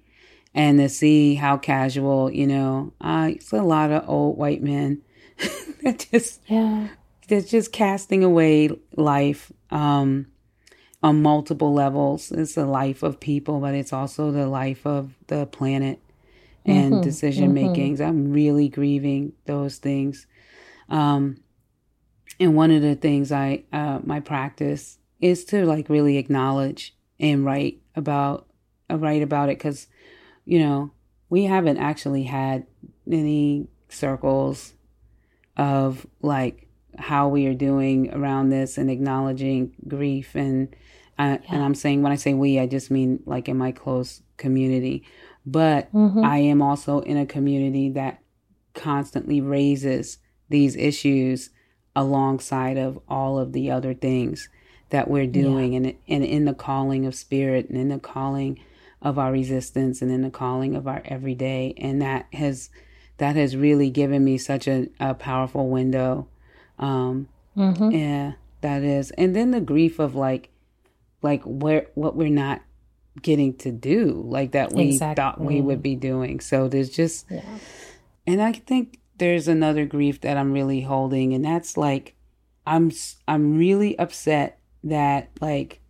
[0.56, 5.02] and to see how casual, you know, uh, it's a lot of old white men
[5.84, 6.88] that just, yeah,
[7.28, 10.26] that's just casting away life um,
[11.04, 12.32] on multiple levels.
[12.32, 16.00] It's the life of people, but it's also the life of the planet
[16.66, 18.00] and mm-hmm, decision makings.
[18.00, 18.10] Mm-hmm.
[18.10, 20.26] I'm really grieving those things.
[20.90, 21.38] Um,
[22.39, 27.45] and one of the things I uh, my practice is to like really acknowledge and
[27.45, 28.48] write about
[28.89, 29.88] uh, write about it because
[30.45, 30.91] you know
[31.30, 32.65] we haven't actually had
[33.10, 34.74] any circles
[35.58, 36.67] of like
[36.98, 40.76] how we are doing around this and acknowledging grief and
[41.17, 41.56] uh, yeah.
[41.56, 45.04] and I'm saying when I say we I just mean like in my close community
[45.45, 46.24] but mm-hmm.
[46.24, 48.21] I am also in a community that
[48.74, 50.17] constantly raises
[50.50, 51.50] these issues
[51.95, 54.49] alongside of all of the other things
[54.89, 55.77] that we're doing yeah.
[55.77, 58.60] and, and in the calling of spirit and in the calling
[59.01, 62.69] of our resistance and in the calling of our everyday and that has
[63.17, 66.27] that has really given me such a, a powerful window
[66.79, 67.91] um mm-hmm.
[67.91, 70.49] yeah that is and then the grief of like
[71.21, 72.62] like where what we're not
[73.21, 75.21] getting to do like that we exactly.
[75.21, 77.41] thought we would be doing so there's just yeah.
[78.27, 82.15] and i think there's another grief that I'm really holding, and that's like
[82.65, 82.91] I'm
[83.28, 85.82] I'm really upset that like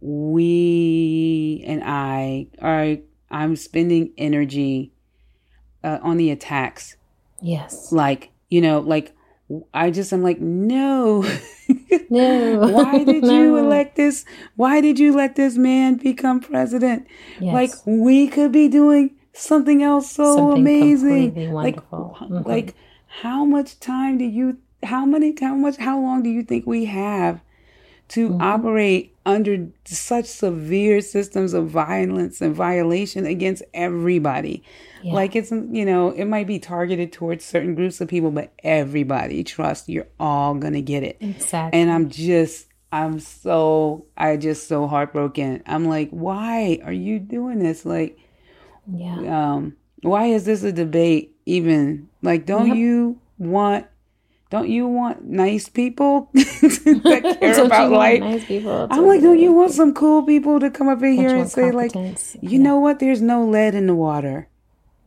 [0.00, 2.96] we and I are
[3.30, 4.92] I'm spending energy
[5.84, 6.96] uh, on the attacks.
[7.40, 7.92] Yes.
[7.92, 9.14] Like, you know, like
[9.72, 11.24] I just I'm like, no.
[12.10, 12.58] No.
[12.58, 14.24] Why did you elect this?
[14.56, 17.06] Why did you let this man become president?
[17.38, 17.54] Yes.
[17.54, 21.52] Like we could be doing something else so Something amazing.
[21.52, 22.46] Like, Mhm.
[22.46, 22.74] like
[23.06, 24.58] how much time do you?
[24.82, 25.34] How many?
[25.40, 25.76] How much?
[25.76, 27.40] How long do you think we have
[28.08, 28.42] to Mm-hmm.
[28.42, 34.62] operate under such severe systems of violence and violation against everybody?
[35.02, 35.14] Yeah.
[35.14, 39.44] Like it's you know it might be targeted towards certain groups of people, but everybody
[39.44, 41.16] trust you're all gonna get it.
[41.20, 41.78] Exactly.
[41.80, 45.62] And I'm just, I'm so, I just so heartbroken.
[45.66, 47.84] I'm like, why are you doing this?
[47.86, 48.18] Like,
[48.92, 49.52] yeah.
[49.54, 52.08] um, why is this a debate even?
[52.22, 52.76] Like, don't Yep.
[52.76, 53.86] you want,
[54.50, 58.20] don't you want nice people that care about life?
[58.20, 61.34] nice people I'm like, don't you want some cool people to come up in here
[61.36, 61.92] and say, like,
[62.40, 62.98] you know what?
[62.98, 64.48] There's no lead in the water.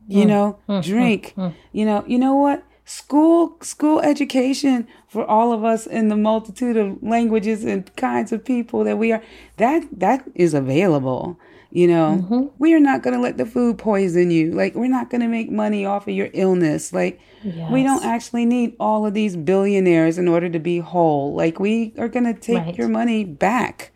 [0.06, 1.34] You know, drink.
[1.72, 2.62] You know, you know what?
[2.86, 8.44] School school education for all of us in the multitude of languages and kinds of
[8.44, 9.22] people that we are
[9.56, 11.38] that that is available.
[11.74, 12.46] You know, mm-hmm.
[12.58, 14.52] we are not going to let the food poison you.
[14.52, 16.92] Like we're not going to make money off of your illness.
[16.92, 21.34] Like we don't actually need all of these billionaires in order to be whole.
[21.34, 22.78] Like we are going to take Right.
[22.78, 23.90] your money back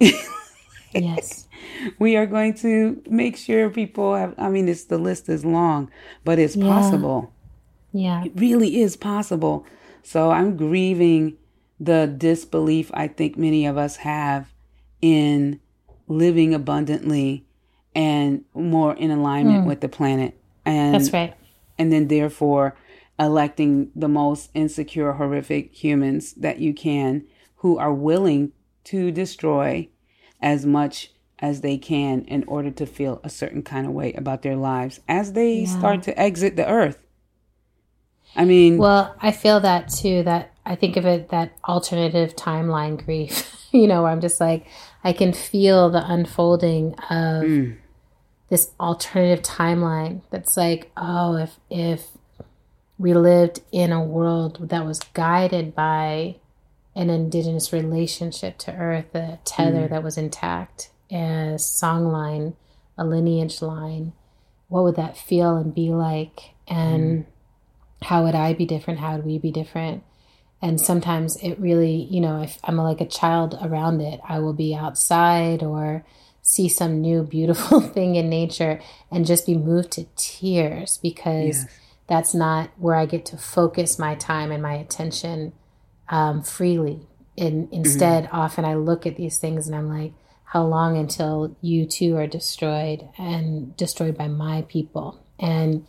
[0.94, 1.46] yes.
[1.98, 5.90] we are going to make sure people have i mean it's the list is long
[6.24, 6.64] but it's Yeah.
[6.64, 7.32] possible
[7.92, 8.24] Yeah.
[8.24, 9.66] it really is possible
[10.02, 11.36] so i'm grieving
[11.78, 14.52] the disbelief i think many of us have
[15.02, 15.60] in
[16.08, 17.44] living abundantly
[17.94, 19.68] and more in alignment hmm.
[19.68, 21.34] with the planet and That's right.
[21.78, 22.76] and then therefore
[23.18, 27.24] electing the most insecure horrific humans that you can
[27.56, 28.52] who are willing
[28.84, 29.88] to destroy
[30.40, 34.42] as much as they can in order to feel a certain kind of way about
[34.42, 35.78] their lives as they Yeah.
[35.78, 36.98] start to exit the earth
[38.36, 40.22] i mean Well, I feel that too.
[40.22, 43.54] That I think of it that alternative timeline grief.
[43.72, 44.66] you know, where I'm just like,
[45.02, 47.76] I can feel the unfolding of Mm.
[48.50, 50.20] this alternative timeline.
[50.30, 52.08] That's like, oh, if if
[52.98, 56.36] we lived in a world that was guided by
[56.96, 62.56] an indigenous relationship to earth, a tether that was intact, a song line,
[62.96, 64.12] a lineage line,
[64.68, 66.54] what would that feel and be like?
[66.66, 67.24] And
[68.02, 68.98] how would I be different?
[68.98, 70.02] How would we be different?
[70.60, 74.52] And sometimes it really, you know, if I'm like a child around it, I will
[74.54, 76.04] be outside or
[76.42, 81.66] see some new beautiful thing in nature and just be moved to tears because Yes.
[82.08, 85.52] that's not where I get to focus my time and my attention
[86.08, 87.06] um, freely.
[87.36, 90.12] And instead, often I look at these things and I'm like,
[90.44, 95.22] how long until you too are destroyed and destroyed by my people?
[95.38, 95.86] And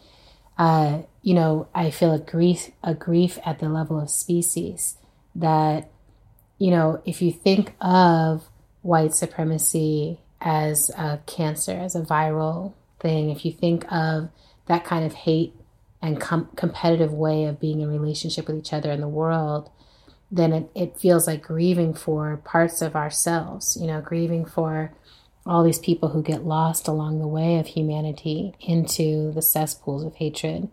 [0.58, 4.98] uh, you know, I feel a grief, a grief at the level of species
[5.36, 5.88] that,
[6.58, 8.50] you know, if you think of
[8.82, 14.30] white supremacy as a cancer, as a viral thing, if you think of
[14.66, 15.54] that kind of hate
[16.02, 19.70] and com- competitive way of being in relationship with each other in the world,
[20.32, 24.92] then it, it feels like grieving for parts of ourselves, you know, grieving for
[25.46, 30.16] all these people who get lost along the way of humanity into the cesspools of
[30.16, 30.68] hatred.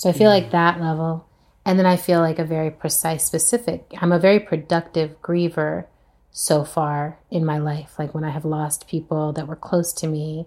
[0.00, 1.28] So I feel like that level.
[1.66, 5.84] And then I feel like a very precise, specific, I'm a very productive griever
[6.30, 7.98] so far in my life.
[7.98, 10.46] Like when I have lost people that were close to me,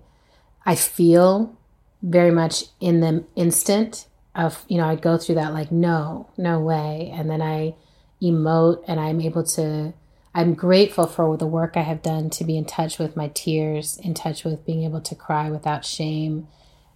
[0.65, 1.55] I feel
[2.01, 6.59] very much in the instant of, you know, I go through that like, no, no
[6.59, 7.11] way.
[7.13, 7.75] And then I
[8.23, 9.93] emote and I'm able to
[10.33, 13.97] I'm grateful for the work I have done to be in touch with my tears,
[13.97, 16.47] in touch with being able to cry without shame,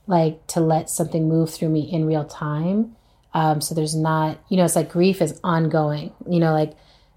[0.08, 2.96] like to let something move through me in real time.
[3.34, 6.14] Um, so there's not, you know, it's like grief is ongoing.
[6.28, 6.74] You know, like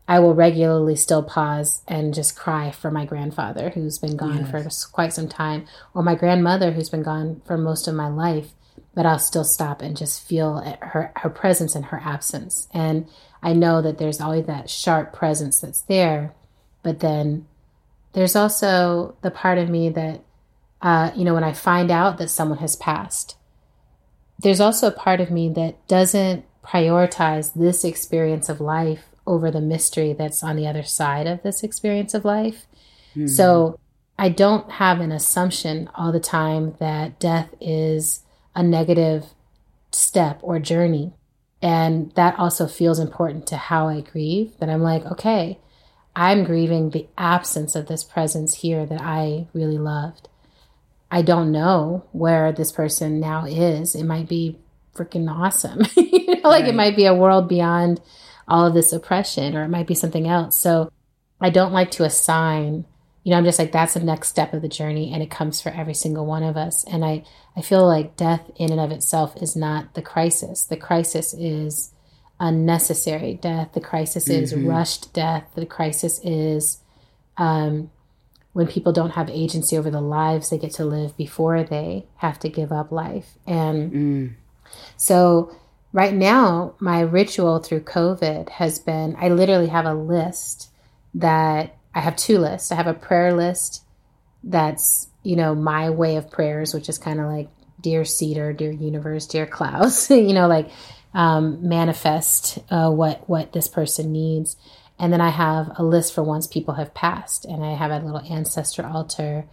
[0.09, 4.67] I will regularly still pause and just cry for my grandfather who's been gone for
[4.93, 8.51] quite some time, or my grandmother who's been gone for most of my life.
[8.93, 12.67] But I'll still stop and just feel her her presence and her absence.
[12.75, 13.07] And
[13.41, 16.35] I know that there's always that sharp presence that's there,
[16.83, 17.47] but then
[18.13, 20.25] there's also the part of me that,
[20.83, 23.37] uh, you know, when I find out that someone has passed,
[24.39, 29.61] there's also a part of me that doesn't prioritize this experience of life over the
[29.61, 32.67] mystery that's on the other side of this experience of life.
[33.27, 33.79] So
[34.19, 38.21] I don't have an assumption all the time that death is
[38.55, 39.27] a negative
[39.93, 41.13] step or journey.
[41.63, 44.57] And that also feels important to how I grieve.
[44.59, 45.59] That I'm like, okay,
[46.17, 50.30] I'm grieving the absence of this presence here that I really loved.
[51.11, 53.95] I don't know where this person now is.
[53.95, 54.59] It might be
[54.95, 55.81] freaking awesome.
[55.97, 56.69] you know, like right.
[56.69, 58.01] it might be a world beyond
[58.47, 60.61] all of this oppression or it might be something else.
[60.61, 60.93] So
[61.41, 62.85] I don't like to assign,
[63.25, 65.61] you know, I'm just like, that's the next step of the journey and it comes
[65.61, 66.85] for every single one of us.
[66.85, 67.25] And I,
[67.57, 70.65] I feel like death in and of itself is not the crisis.
[70.65, 71.93] The crisis is
[72.39, 73.73] unnecessary death.
[73.73, 74.43] The crisis mm-hmm.
[74.43, 75.45] is rushed death.
[75.55, 76.79] The crisis is
[77.37, 77.91] um,
[78.53, 82.39] when people don't have agency over the lives they get to live before they have
[82.41, 83.39] to give up life.
[83.47, 84.33] And mm.
[84.97, 85.55] so,
[85.93, 90.71] right now, my ritual through COVID has been I literally have a list
[91.15, 92.71] that I have two lists.
[92.71, 93.85] I have a prayer list
[94.45, 97.49] that's, you know, my way of prayers, which is kind of like
[97.81, 100.71] Dear Cedar, Dear Universe, Dear Klaus, you know, like
[101.15, 104.57] um, manifest uh, what what this person needs.
[105.01, 108.05] And then I have a list for once people have passed, and I have a
[108.05, 109.47] little ancestor altar.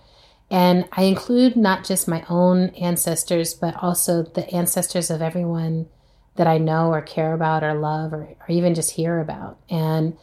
[0.52, 5.88] And I include not just my own ancestors, but also the ancestors of everyone
[6.36, 9.58] that I know or care about or love or, or even just hear about.
[9.70, 10.18] And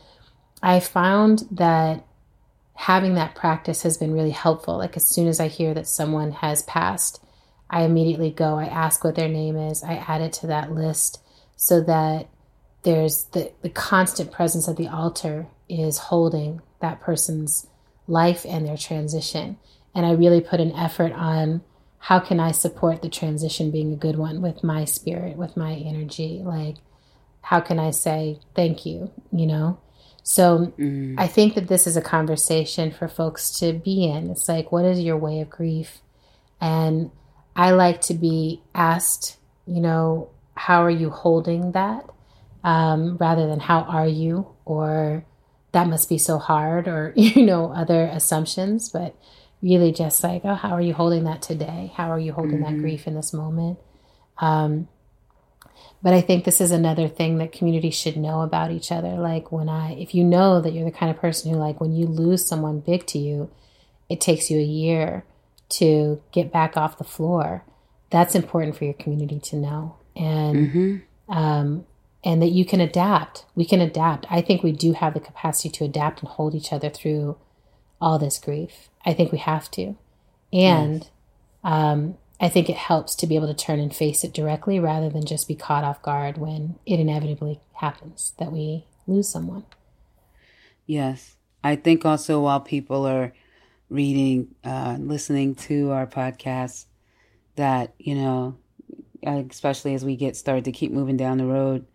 [0.62, 2.04] I found that
[2.74, 4.76] having that practice has been really helpful.
[4.78, 7.24] Like as soon as I hear that someone has passed,
[7.70, 11.20] I immediately go, I ask what their name is, I add it to that list
[11.56, 12.28] so that
[12.84, 17.66] there's the, the constant presence of the altar is holding that person's
[18.06, 19.58] life and their transition.
[19.94, 21.62] And I really put an effort on
[21.98, 25.72] how can I support the transition being a good one with my spirit, with my
[25.72, 26.42] energy?
[26.44, 26.76] Like,
[27.40, 29.78] how can I say thank you, you know?
[30.22, 31.14] So mm.
[31.18, 34.30] I think that this is a conversation for folks to be in.
[34.30, 36.00] It's like, what is your way of grief?
[36.60, 37.10] And
[37.56, 42.08] I like to be asked, you know, how are you holding that?
[42.64, 45.26] Um, rather than how are you or
[45.72, 49.14] that must be so hard or, you know, other assumptions, but
[49.62, 51.92] really just like, oh, how are you holding that today?
[51.94, 52.74] How are you holding mm-hmm.
[52.74, 53.78] that grief in this moment?
[54.38, 54.88] Um,
[56.02, 59.16] but I think this is another thing that community should know about each other.
[59.16, 61.94] Like when I, if you know that you're the kind of person who, like, when
[61.94, 63.50] you lose someone big to you,
[64.10, 65.24] it takes you a year
[65.70, 67.64] to get back off the floor.
[68.10, 71.32] That's important for your community to know, and mm-hmm.
[71.32, 71.86] um,
[72.24, 73.44] and that you can adapt.
[73.54, 74.26] We can adapt.
[74.30, 77.36] I think we do have the capacity to adapt and hold each other through
[78.00, 78.88] all this grief.
[79.04, 79.96] I think we have to,
[80.52, 81.10] and yes.
[81.62, 85.08] um, I think it helps to be able to turn and face it directly rather
[85.08, 89.64] than just be caught off guard when it inevitably happens that we lose someone.
[90.86, 91.36] Yes.
[91.62, 93.32] I think also while people are
[93.88, 96.86] reading, uh, listening to our podcast,
[97.56, 98.56] that, you know,
[99.22, 101.86] especially as we get started to keep moving down the road,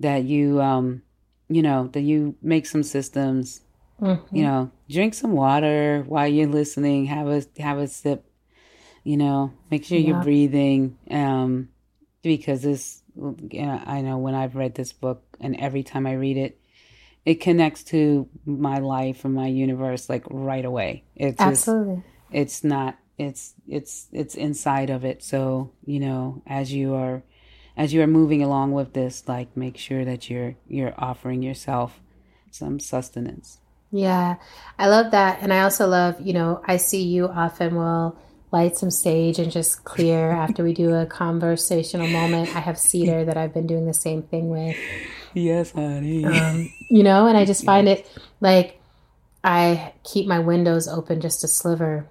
[0.00, 1.02] that you, um,
[1.48, 3.60] you know, that you make some systems,
[4.00, 4.36] mm-hmm.
[4.36, 8.24] you know, drink some water while you're listening, have a, have a sip,
[9.04, 10.08] you know, make sure yeah.
[10.08, 11.68] you're breathing, um,
[12.22, 16.14] because this, you know, I know when I've read this book and every time I
[16.14, 16.60] read it,
[17.24, 21.04] it connects to my life and my universe like right away.
[21.16, 21.96] It's absolutely.
[21.96, 22.98] Just, it's not.
[23.18, 25.24] It's it's it's inside of it.
[25.24, 27.24] So you know, as you are,
[27.76, 32.00] as you are moving along with this, like make sure that you're you're offering yourself
[32.50, 33.60] some sustenance.
[33.92, 34.36] Yeah,
[34.78, 36.20] I love that, and I also love.
[36.20, 38.18] You know, I see you often will
[38.52, 42.54] light some sage and just clear after we do a conversational moment.
[42.56, 44.76] I have cedar that I've been doing the same thing with.
[45.34, 46.24] Yes, honey.
[46.24, 48.06] Um, you know, and I just find it
[48.40, 48.80] like
[49.44, 52.08] I keep my windows open just a sliver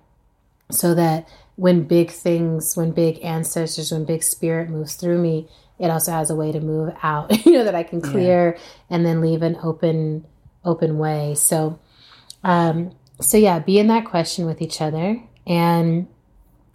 [0.72, 5.47] so that when big things, when big ancestors, when big spirit moves through me,
[5.80, 8.64] it also has a way to move out, you know, that I can clear yeah.
[8.89, 10.26] and then leave an open,
[10.64, 11.36] open way.
[11.36, 11.80] So,
[12.43, 16.08] um, so yeah, be in that question with each other and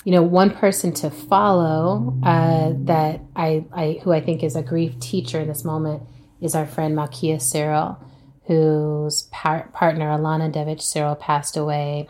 [0.04, 4.62] you know, one person to follow uh, that I, I, who I think is a
[4.62, 6.02] grief teacher in this moment
[6.40, 7.98] is our friend Malkia Cyril,
[8.46, 12.08] whose par- partner Alana Devich Cyril passed away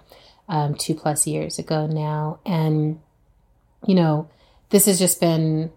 [0.50, 2.40] um, two plus years ago now.
[2.44, 3.00] And,
[3.86, 4.28] you know,
[4.68, 5.72] this has just been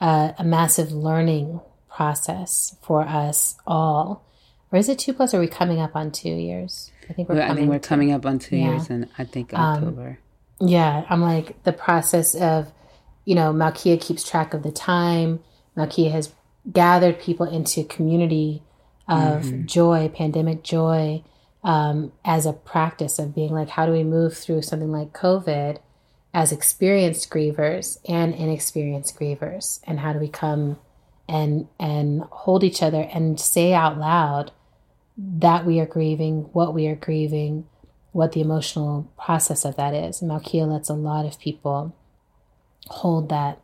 [0.00, 4.24] a, a massive learning process for us all.
[4.70, 5.32] Or is it two plus?
[5.32, 6.90] Or are we coming up on two years?
[7.08, 7.36] I think we're.
[7.36, 8.72] Well, coming I think we're coming up on two yeah.
[8.72, 10.18] years, and I think um, October.
[10.60, 12.70] Um, yeah, I'm like the process of,
[13.24, 15.40] you know, Malkia keeps track of the time.
[15.74, 16.34] Malkia has
[16.70, 18.62] gathered people into community
[19.08, 19.64] of mm-hmm.
[19.64, 21.22] joy, pandemic joy,
[21.64, 25.78] um, as a practice of being like, how do we move through something like COVID
[26.32, 30.78] as experienced grievers and inexperienced grievers, and how do we come
[31.28, 34.52] and and hold each other and say out loud
[35.16, 37.66] that we are grieving, what we are grieving,
[38.12, 40.20] what the emotional process of that is.
[40.20, 41.94] Malkia lets a lot of people
[42.86, 43.58] hold that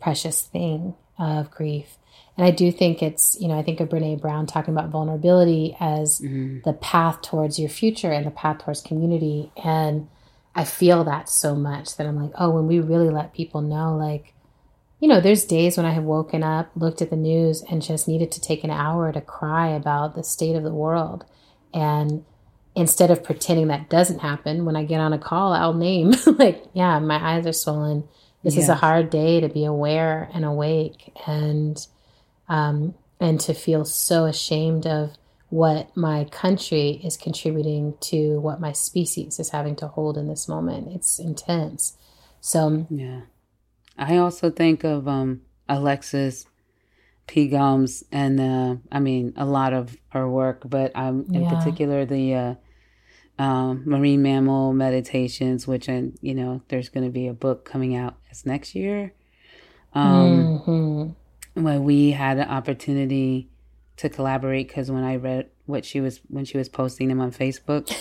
[0.00, 1.98] precious thing of grief.
[2.36, 5.76] And I do think it's, you know, I think of Brene Brown talking about vulnerability
[5.78, 6.60] as mm-hmm.
[6.64, 9.52] the path towards your future and the path towards community.
[9.62, 10.08] And
[10.54, 13.96] I feel that so much that I'm like, oh, when we really let people know,
[13.96, 14.34] like,
[14.98, 18.06] you know, there's days when I have woken up, looked at the news, and just
[18.06, 21.24] needed to take an hour to cry about the state of the world.
[21.74, 22.24] And
[22.74, 26.64] instead of pretending that doesn't happen, when I get on a call, I'll name, like,
[26.72, 28.08] yeah, my eyes are swollen.
[28.42, 28.64] This yes.
[28.64, 31.12] is a hard day to be aware and awake.
[31.26, 31.84] And,
[32.48, 35.12] um, and to feel so ashamed of
[35.48, 40.48] what my country is contributing to what my species is having to hold in this
[40.48, 40.88] moment.
[40.92, 41.96] It's intense.
[42.40, 43.20] So, yeah.
[43.96, 46.46] I also think of um, Alexis
[47.26, 47.48] P.
[47.48, 51.54] Gumbs, and uh, I mean a lot of her work, but um, in yeah.
[51.54, 52.54] particular the uh,
[53.42, 57.96] um, marine mammal meditations, which I, you know, there's going to be a book coming
[57.96, 59.14] out as next year.
[59.94, 61.60] Um, mm-hmm.
[61.60, 63.48] When we had an opportunity
[63.96, 67.32] to collaborate, because when I read what she was when she was posting them on
[67.32, 67.92] Facebook,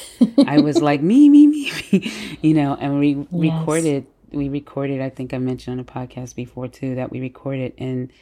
[0.48, 2.12] I was like me, me, me, me,
[2.42, 3.28] you know, and we yes.
[3.32, 7.74] recorded we recorded, I think I mentioned on a podcast before too, that we recorded
[7.80, 8.14] and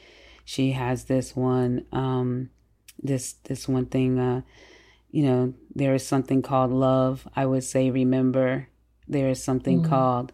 [0.45, 2.49] she has this one, um,
[3.03, 4.41] this, this one thing, uh,
[5.11, 7.27] you know, there is something called love.
[7.35, 8.67] I would say, remember,
[9.07, 10.33] there is something mm called,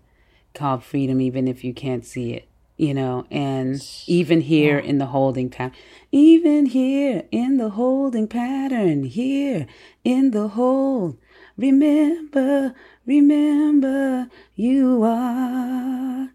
[0.53, 2.47] called freedom, even if you can't see it,
[2.78, 4.89] you know, and even here yeah.
[4.89, 5.76] in the holding pattern,
[6.11, 9.67] even here in the holding pattern, here
[10.03, 11.17] in the hold,
[11.57, 12.73] remember,
[13.05, 16.30] Remember, you are,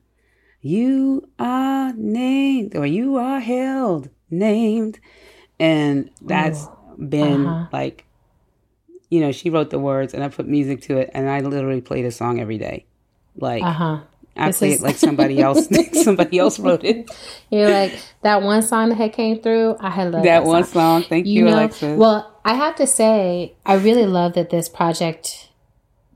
[0.60, 5.00] you are named, or you are held, named.
[5.58, 7.08] And that's Ooh.
[7.08, 7.68] been uh-huh.
[7.72, 8.04] like,
[9.10, 11.80] you know, she wrote the words and I put music to it, and I literally
[11.80, 12.86] played a song every day.
[13.36, 14.00] Like, uh-huh.
[14.36, 14.80] I this play is...
[14.80, 15.68] it like somebody else.
[16.02, 17.10] somebody else wrote it.
[17.50, 19.76] You're like that one song that had came through.
[19.80, 21.02] I had loved that, that one song.
[21.02, 21.98] Thank you, you know, Alexis.
[21.98, 25.48] Well, I have to say, I really love that this project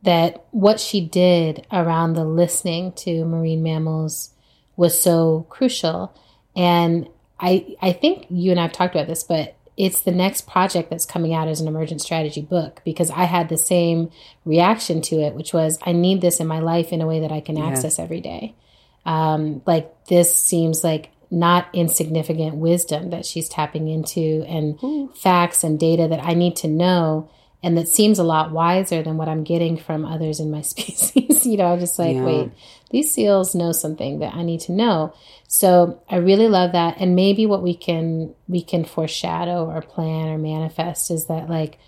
[0.03, 4.30] that what she did around the listening to marine mammals
[4.76, 6.14] was so crucial.
[6.55, 7.09] And
[7.40, 11.07] I I think you and I've talked about this, but it's the next project that's
[11.07, 14.11] coming out as an emergent strategy book because I had the same
[14.45, 17.33] reaction to it, which was I need this in my life in a way that
[17.33, 18.55] I can access every day.
[19.05, 25.12] Um, like this seems like not insignificant wisdom that she's tapping into and Ooh.
[25.14, 27.29] facts and data that I need to know
[27.65, 31.47] and that seems a lot wiser than what I'm getting from others in my species.
[31.47, 32.23] you know, I'm just like, yeah.
[32.23, 32.51] wait,
[32.91, 35.15] these seals know something that I need to know.
[35.49, 36.97] So I really love that.
[37.01, 41.79] And maybe what we can we can foreshadow or plan or manifest is that like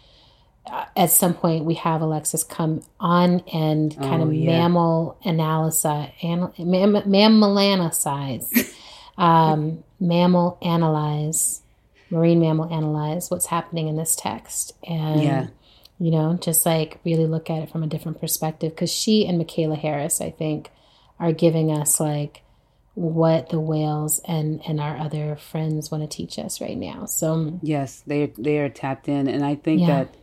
[0.65, 4.47] uh, at some point we have Alexis come on and kind oh, of yeah.
[4.47, 5.85] mammal analysis,
[6.23, 8.75] an, mam, mammal analyze,
[9.19, 11.61] um, mammal analyze,
[12.09, 15.23] marine mammal analyze what's happening in this text and.
[15.23, 15.47] Yeah
[15.99, 18.73] you know, just like really look at it from a different perspective.
[18.73, 20.71] Because she and Michaela Harris, I think,
[21.19, 22.43] are giving us like
[22.95, 27.07] what the whales and and our other friends want to teach us right now.
[27.07, 29.87] So yes, they they are tapped in, and I think yeah.
[29.87, 30.15] that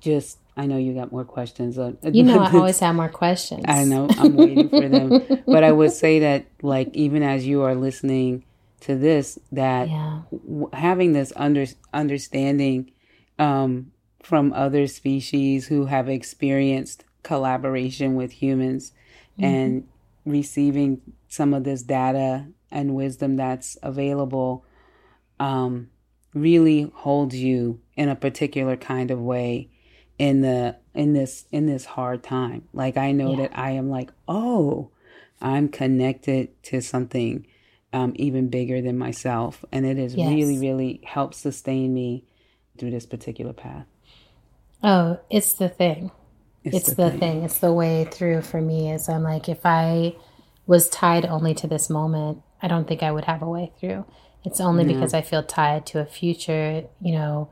[0.00, 1.78] just I know you got more questions.
[1.78, 3.64] Uh, you know, I always have more questions.
[3.66, 7.62] I know I'm waiting for them, but I would say that like even as you
[7.62, 8.44] are listening
[8.80, 10.22] to this, that yeah.
[10.30, 12.92] w- having this under understanding
[13.38, 13.92] um,
[14.22, 18.92] from other species who have experienced collaboration with humans
[19.38, 19.44] mm-hmm.
[19.44, 19.88] and
[20.24, 24.64] receiving some of this data and wisdom that's available
[25.40, 25.90] um,
[26.34, 29.68] really holds you in a particular kind of way
[30.18, 33.42] in the in this in this hard time like i know yeah.
[33.42, 34.90] that i am like oh
[35.40, 37.46] i'm connected to something
[37.94, 40.30] um, even bigger than myself and it has yes.
[40.30, 42.24] really really helped sustain me
[42.78, 43.86] through this particular path
[44.82, 46.10] Oh, it's the thing.
[46.64, 47.20] It's, it's the, the thing.
[47.20, 47.42] thing.
[47.44, 48.92] It's the way through for me.
[48.92, 50.14] Is I'm like, if I
[50.66, 54.04] was tied only to this moment, I don't think I would have a way through.
[54.44, 57.50] It's only because I feel tied to a future, you know,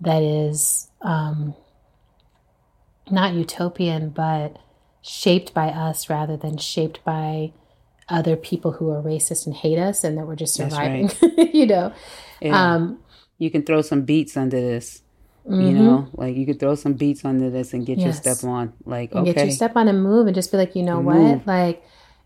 [0.00, 1.54] that is um,
[3.08, 4.58] not utopian, but
[5.00, 7.52] shaped by us rather than shaped by
[8.08, 11.54] other people who are racist and hate us and that we're just surviving, right.
[11.54, 11.92] you know.
[12.40, 12.74] Yeah.
[12.74, 12.98] Um,
[13.38, 15.02] you can throw some beats under this.
[15.46, 15.60] Mm-hmm.
[15.60, 18.04] You know, like you could throw some beats under this and get yes.
[18.04, 18.72] your step on.
[18.84, 19.34] Like, and okay.
[19.34, 21.46] Get your step on and move and just be like, you know what?
[21.46, 21.84] Like,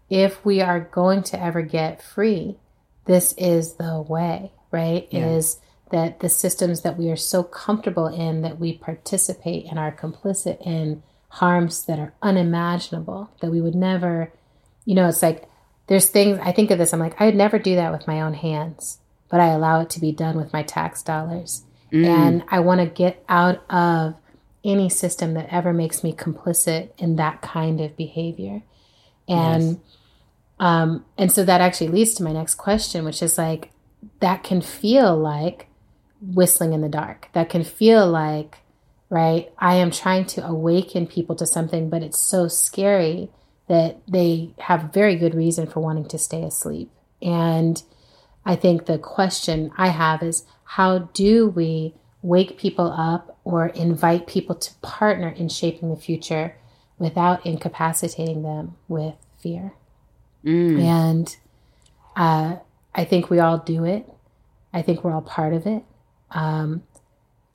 [0.09, 2.57] if we are going to ever get free,
[3.07, 5.09] this is the way, right?
[5.11, 5.31] Yeah.
[5.31, 5.59] Is
[5.91, 10.65] that the systems that we are so comfortable in that we participate and are complicit
[10.65, 14.33] in harms that are unimaginable that we would never,
[14.85, 15.49] you know, it's like
[15.87, 18.21] there's things I think of this, I'm like, I would never do that with my
[18.21, 18.99] own hands,
[19.31, 21.65] but I allow it to be done with my tax dollars.
[21.93, 22.07] Mm.
[22.07, 24.15] And I want to get out of
[24.65, 28.63] any system that ever makes me complicit in that kind of behavior.
[29.29, 29.77] And yes.
[30.59, 33.71] um and so that actually leads to my next question, which is like
[34.21, 35.69] that can feel like
[36.21, 37.29] whistling in the dark.
[37.33, 38.59] That can feel like
[39.11, 39.51] right?
[39.59, 43.31] I am trying to awaken people to something, but it's so scary
[43.69, 46.91] that they have very good reason for wanting to stay asleep.
[47.23, 47.83] And
[48.45, 54.27] I think the question I have is how do we wake people up or invite
[54.27, 56.57] people to partner in shaping the future
[56.99, 59.73] without incapacitating them with fear?
[60.45, 60.83] Mm.
[60.83, 61.37] And
[62.15, 62.57] uh,
[62.95, 64.13] I think we all do it.
[64.71, 65.85] I think we're all part of it.
[66.33, 66.83] Um,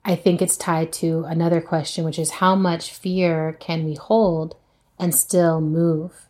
[0.04, 4.56] I think it's tied to another question, which is how much fear can we hold
[4.98, 6.26] and still move,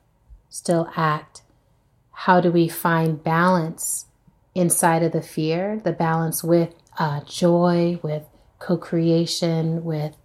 [0.51, 1.41] still act?
[2.13, 4.05] How do we find balance
[4.55, 8.25] inside of the fear, the balance with uh, joy, with
[8.59, 10.17] co creation, with,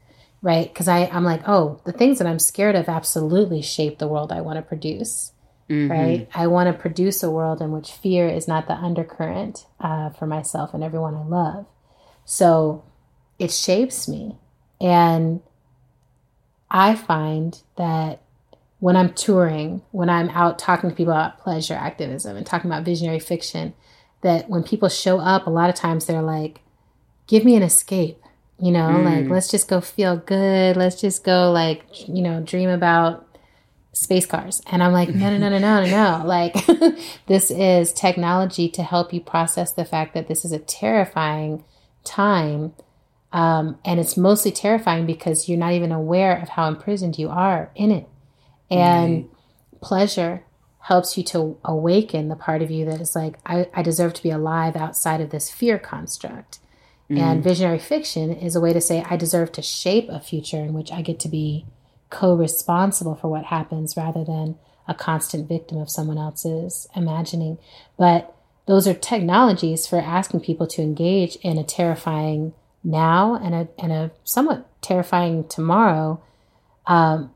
[0.42, 0.72] right?
[0.72, 4.42] Because I'm like, oh, the things that I'm scared of absolutely shape the world I
[4.42, 5.34] want to produce.
[5.70, 5.92] Mm-hmm.
[5.92, 6.30] Right.
[6.34, 10.26] I want to produce a world in which fear is not the undercurrent uh, for
[10.26, 11.68] myself and everyone I love.
[12.26, 12.84] So,
[13.38, 14.36] it shapes me.
[14.82, 15.42] And
[16.70, 18.22] I find that
[18.80, 22.84] when I'm touring, when I'm out talking to people about pleasure activism and talking about
[22.84, 23.74] visionary fiction,
[24.22, 26.62] that when people show up, a lot of times they're like,
[27.28, 28.22] give me an escape,
[28.60, 29.06] you know, mm.
[29.06, 30.76] like let's just go feel good.
[30.76, 33.26] Let's just go, like, you know, dream about
[33.94, 34.62] space cars.
[34.68, 36.26] And I'm like, no, no, no, no, no, no, no.
[36.26, 36.56] Like,
[37.28, 41.64] this is technology to help you process the fact that this is a terrifying
[42.04, 42.74] time
[43.32, 47.72] um, and it's mostly terrifying because you're not even aware of how imprisoned you are
[47.76, 48.08] in it.
[48.72, 49.82] And right.
[49.82, 50.44] pleasure
[50.82, 54.24] helps you to awaken the part of you that is like, I, I deserve to
[54.24, 56.60] be alive outside of this fear construct.
[57.10, 57.20] Mm.
[57.20, 60.74] And visionary fiction is a way to say, I deserve to shape a future in
[60.74, 61.66] which I get to be
[62.10, 64.58] co responsible for what happens rather than
[64.88, 67.58] a constant victim of someone else's imagining.
[67.98, 72.54] But those are technologies for asking people to engage in a terrifying
[72.84, 76.24] now and a and a somewhat terrifying tomorrow.
[76.88, 77.32] Um,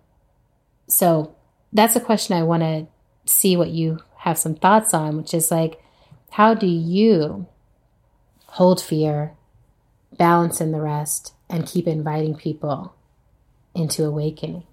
[0.87, 1.35] so
[1.71, 2.87] that's a question I want to
[3.26, 5.82] see what you have some thoughts on, which is like,
[6.32, 7.47] how do you
[8.47, 9.34] hold fear,
[10.17, 12.95] balance in the rest, and keep inviting people
[13.76, 14.63] into awakening?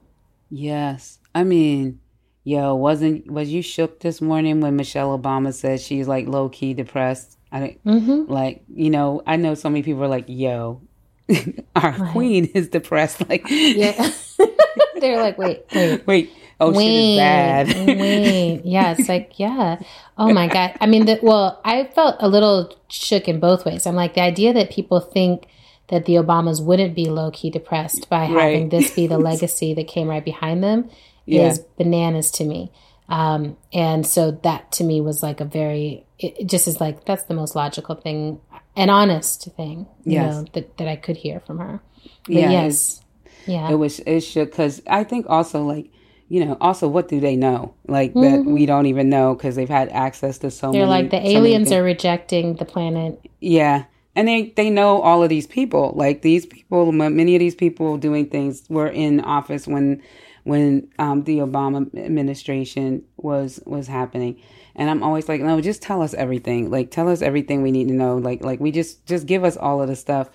[0.51, 2.01] Yes, I mean,
[2.45, 6.75] yo, wasn't was you shook this morning when Michelle Obama said she's like low key
[6.75, 7.39] depressed?
[7.53, 8.31] I mm-hmm.
[8.31, 10.81] like, you know, I know so many people are like, yo,
[11.77, 12.13] our right.
[12.13, 13.23] queen is depressed.
[13.29, 14.13] Like, yeah.
[15.01, 16.31] They're like, wait, wait, wait.
[16.61, 18.65] Oh, wait, shit is bad.
[18.65, 18.95] Yeah.
[18.97, 19.81] It's like, yeah.
[20.19, 20.77] Oh my God.
[20.81, 23.87] I mean, the, well, I felt a little shook in both ways.
[23.87, 25.47] I'm like, the idea that people think
[25.89, 29.89] that the Obamas wouldn't be low key depressed by having this be the legacy that
[29.89, 30.89] came right behind them
[31.27, 31.49] yeah.
[31.49, 32.71] is bananas to me.
[33.09, 37.25] Um, and so that to me was like a very, it, just is like, that's
[37.25, 38.41] the most logical thing,
[38.77, 40.35] an honest thing, you yes.
[40.35, 41.81] know, that, that I could hear from her.
[42.27, 42.51] But yeah.
[42.51, 43.03] Yes.
[43.47, 43.69] Yeah.
[43.69, 45.91] It was, it should, cause I think also like,
[46.31, 47.75] you know, also what do they know?
[47.89, 48.45] Like mm-hmm.
[48.45, 50.79] that we don't even know because they've had access to so many.
[50.79, 53.21] They're many, like the aliens are rejecting the planet.
[53.41, 53.85] Yeah.
[54.15, 55.93] And they, they know all of these people.
[55.97, 60.03] Like these people, many of these people doing things were in office when
[60.45, 64.41] when um, the Obama administration was was happening.
[64.77, 66.71] And I'm always like, no, just tell us everything.
[66.71, 68.17] Like, tell us everything we need to know.
[68.17, 70.31] Like, like we just just give us all of the stuff.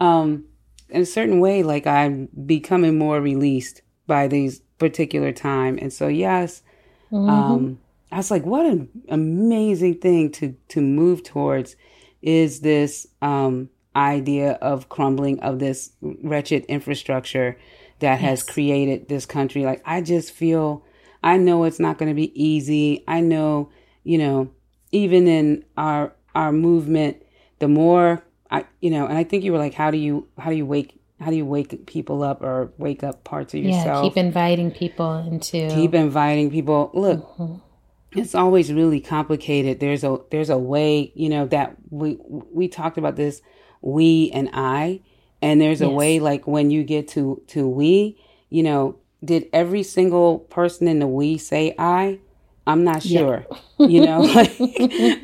[0.00, 0.46] Um,
[0.88, 5.78] in a certain way, like I'm becoming more released by these particular time.
[5.80, 6.62] And so, yes,
[7.10, 7.28] mm-hmm.
[7.28, 7.78] um,
[8.10, 11.76] I was like, what an amazing thing to to move towards
[12.22, 17.58] is this um, idea of crumbling of this wretched infrastructure
[17.98, 18.20] that yes.
[18.20, 19.64] has created this country.
[19.64, 20.84] Like, I just feel,
[21.22, 23.04] I know it's not going to be easy.
[23.06, 23.70] I know,
[24.02, 24.50] you know,
[24.92, 27.22] even in our our movement,
[27.58, 30.50] the more I, you know, and I think you were like, how do you how
[30.50, 34.04] do you wake how do you wake people up or wake up parts of yourself?
[34.04, 36.90] Yeah, keep inviting people into keep inviting people.
[36.92, 38.18] Look, mm-hmm.
[38.18, 39.80] it's always really complicated.
[39.80, 43.42] There's a there's a way, you know, that we we talked about this
[43.84, 45.00] we and I
[45.42, 45.94] and there's a yes.
[45.94, 50.98] way like when you get to to we, you know, did every single person in
[50.98, 52.18] the we say I?
[52.66, 53.44] I'm not sure.
[53.78, 53.86] Yeah.
[53.86, 54.58] you know, like,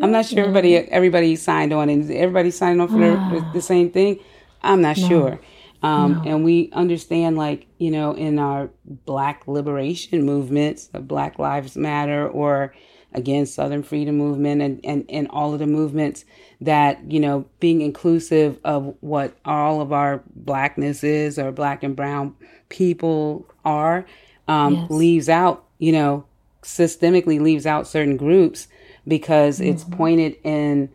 [0.02, 3.90] I'm not sure everybody everybody signed on and everybody signed on for the, the, same
[3.90, 4.20] thing.
[4.62, 5.08] I'm not no.
[5.08, 5.40] sure.
[5.82, 6.22] Um, No.
[6.24, 8.70] And we understand, like, you know, in our
[9.06, 12.74] Black liberation movements, of Black Lives Matter, or
[13.12, 16.24] again, Southern Freedom Movement, and, and, and all of the movements
[16.60, 21.96] that, you know, being inclusive of what all of our Blackness is, or Black and
[21.96, 22.36] Brown
[22.68, 24.06] people are,
[24.48, 24.90] um, Yes.
[24.90, 26.24] leaves out, you know,
[26.62, 28.68] systemically leaves out certain groups
[29.08, 30.90] because it's pointed in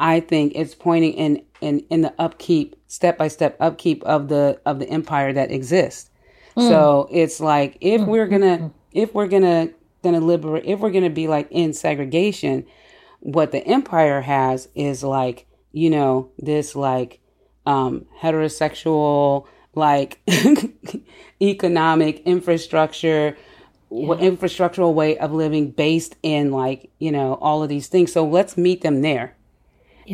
[0.00, 4.58] I think it's pointing in in in the upkeep, step by step upkeep of the
[4.64, 6.10] of the empire that exists.
[6.56, 9.70] So it's like if we're gonna if we're gonna
[10.02, 12.66] gonna liberate if we're gonna be like in segregation,
[13.20, 17.20] what the empire has is like you know this like
[17.66, 20.20] um heterosexual like
[21.42, 23.36] economic infrastructure
[23.90, 28.12] w infrastructural way of living based in like you know all of these things.
[28.12, 29.36] So let's meet them there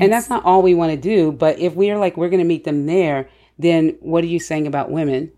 [0.04, 1.32] and that's not all we want to do.
[1.32, 3.28] But if we are like, we're going to meet them there,
[3.58, 5.32] then what are you saying about women?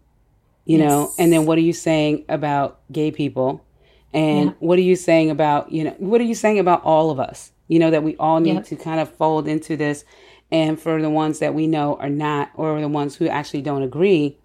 [0.65, 3.65] You know, and then what are you saying about gay people?
[4.13, 4.53] And Yeah.
[4.59, 7.53] what are you saying about, you know, what are you saying about all of us?
[7.69, 8.65] You know, that we all need Yep.
[8.67, 10.05] to kind of fold into this.
[10.51, 13.83] And for the ones that we know are not, or the ones who actually don't
[13.83, 14.39] agree,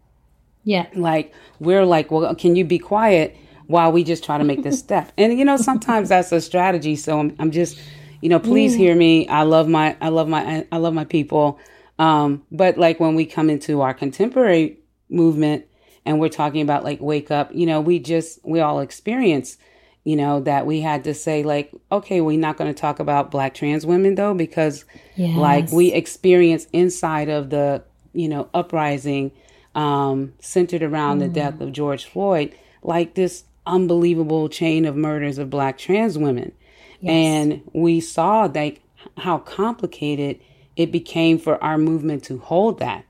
[0.66, 0.86] Yeah.
[0.96, 3.36] like we're like well can you be quiet
[3.68, 6.96] while we just try to make this step and you know sometimes that's a strategy
[6.96, 7.78] so i'm, I'm just
[8.24, 9.28] you know please hear me.
[9.28, 11.60] I love my i love my i love my people.
[12.00, 15.66] Um but like when we come into our contemporary movement
[16.06, 19.58] and we're talking about like wake up you know we just we all experience
[20.06, 23.30] you know that we had to say like okay we're not going to talk about
[23.30, 24.86] black trans women though because
[25.38, 29.32] like we experience inside of the you know uprising
[29.76, 35.50] um centered around the death of george floyd like this unbelievable chain of murders of
[35.50, 36.52] black trans women
[37.10, 38.82] and we saw like
[39.18, 40.40] how complicated
[40.76, 43.06] it became for our movement to hold that.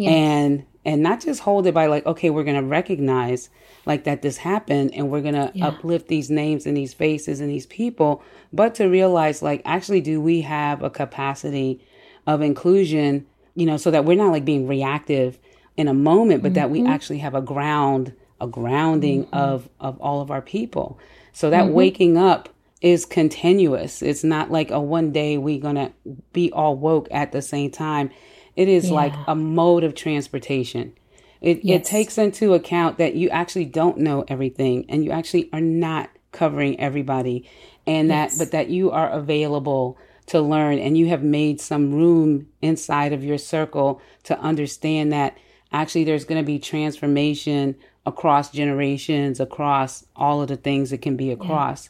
[0.00, 3.50] And and not just hold it by like okay we're going to recognize
[3.84, 5.68] like that this happened and we're going to Yeah.
[5.68, 8.22] uplift these names and these faces and these people
[8.52, 11.80] but to realize like actually do we have a capacity
[12.28, 13.26] of inclusion
[13.56, 15.36] you know so that we're not like being reactive
[15.76, 16.92] in a moment but that we mm-hmm.
[16.92, 19.34] actually have a ground a grounding mm-hmm.
[19.34, 20.98] of of all of our people.
[21.32, 21.74] So that mm-hmm.
[21.74, 22.48] waking up
[22.80, 24.02] is continuous.
[24.02, 25.92] It's not like a one day we're gonna
[26.32, 28.10] be all woke at the same time.
[28.56, 30.92] It is like a mode of transportation.
[31.40, 35.60] It, it takes into account that you actually don't know everything and you actually are
[35.60, 37.48] not covering everybody
[37.86, 42.48] and that but that you are available to learn and you have made some room
[42.60, 45.38] inside of your circle to understand that
[45.72, 47.74] actually there's going to be transformation
[48.04, 51.88] across generations across all of the things it can be across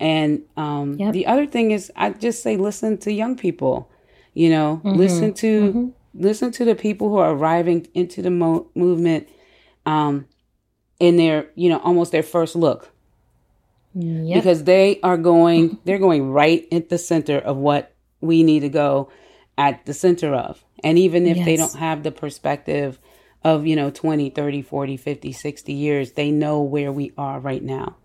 [0.00, 1.12] and um, Yep.
[1.12, 3.88] the other thing is i just say listen to young people
[4.34, 9.28] you know listen to listen to the people who are arriving into the mo- movement
[9.86, 10.26] um,
[10.98, 12.90] in their you know almost their first look.
[13.92, 14.36] Yep.
[14.38, 18.68] because they are going they're going right at the center of what we need to
[18.68, 19.10] go
[19.58, 20.64] at the center of.
[20.84, 22.98] And even if they don't have the perspective
[23.42, 27.62] of you know 20 30 40 50 60 years they know where we are right
[27.62, 27.96] now.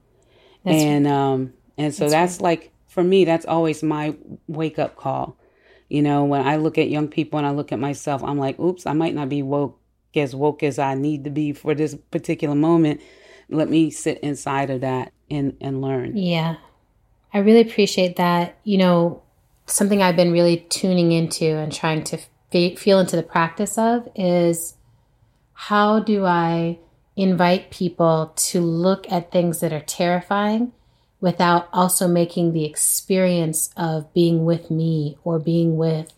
[0.63, 4.15] That's and um and so that's, like for me that's always my
[4.47, 5.37] wake up call
[5.89, 8.57] you know when i look at young people and i look at myself i'm like
[8.59, 9.79] oops i might not be woke
[10.15, 13.01] as woke as i need to be for this particular moment
[13.49, 16.55] let me sit inside of that and and learn Yeah.
[17.33, 18.57] I really appreciate that.
[18.63, 19.21] You know,
[19.65, 22.19] something I've been really tuning into and trying to
[22.49, 24.75] fe- feel into the practice of is
[25.51, 26.79] how do I
[27.17, 30.71] invite people to look at things that are terrifying
[31.25, 36.13] without also making the experience of being with me or being with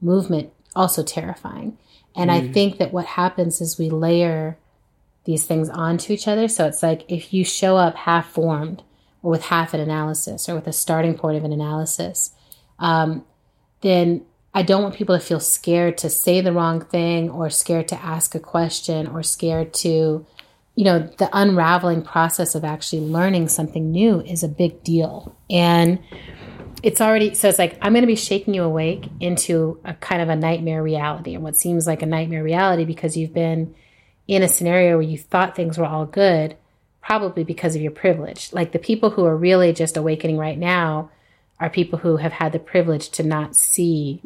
[0.00, 1.78] movement also terrifying.
[2.16, 4.58] And I think that what happens is we layer
[5.26, 6.48] these things onto each other.
[6.48, 8.82] So it's like if you show up half formed
[9.22, 12.34] or with half an analysis or with a starting point of an analysis,
[12.80, 13.24] um,
[13.82, 17.86] then I don't want people to feel scared to say the wrong thing or scared
[17.88, 20.26] to ask a question or scared to,
[20.78, 25.34] you know, the unraveling process of actually learning something new is a big deal.
[25.50, 25.98] And
[26.84, 30.22] it's already so it's like I'm going to be shaking you awake into a kind
[30.22, 33.74] of a nightmare reality and what seems like a nightmare reality because you've been
[34.28, 36.56] in a scenario where you thought things were all good,
[37.02, 38.52] probably because of your privilege.
[38.52, 41.10] Like the people who are really just awakening right now
[41.58, 44.20] are people who have had the privilege to not see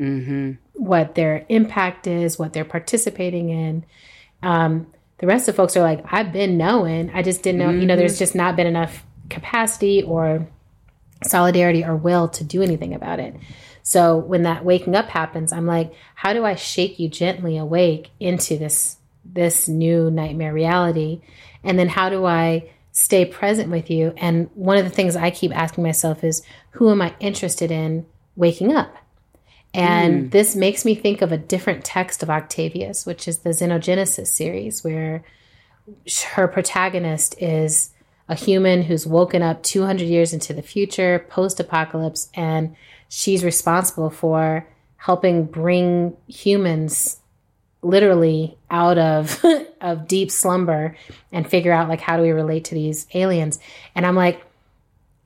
[0.75, 3.87] what their impact is, what they're participating in.
[4.43, 4.89] Um,
[5.23, 7.95] the rest of folks are like, I've been knowing, I just didn't know, you know,
[7.95, 8.19] there's mm-hmm.
[8.19, 10.49] just not been enough capacity or
[11.23, 13.37] solidarity or will to do anything about it.
[13.85, 18.11] So when that waking up happens, I'm like, how do I shake you gently awake
[18.19, 21.21] into this this new nightmare reality?
[21.63, 24.15] And then how do I stay present with you?
[24.17, 26.43] And one of the things I keep asking myself is,
[26.73, 28.97] who am I interested in waking up?
[29.75, 30.31] And mm.
[30.31, 34.85] this makes me think of a different text of Octavia's, which is the Xenogenesis series,
[34.85, 35.25] where
[36.35, 37.91] her protagonist is
[38.29, 42.77] a human who's woken up 200 years into the future, post apocalypse, and
[43.09, 44.67] she's responsible for
[44.97, 47.19] helping bring humans
[47.83, 49.45] literally out of
[49.81, 50.97] of deep slumber
[51.33, 53.59] and figure out like how do we relate to these aliens
[53.97, 54.47] and i'm like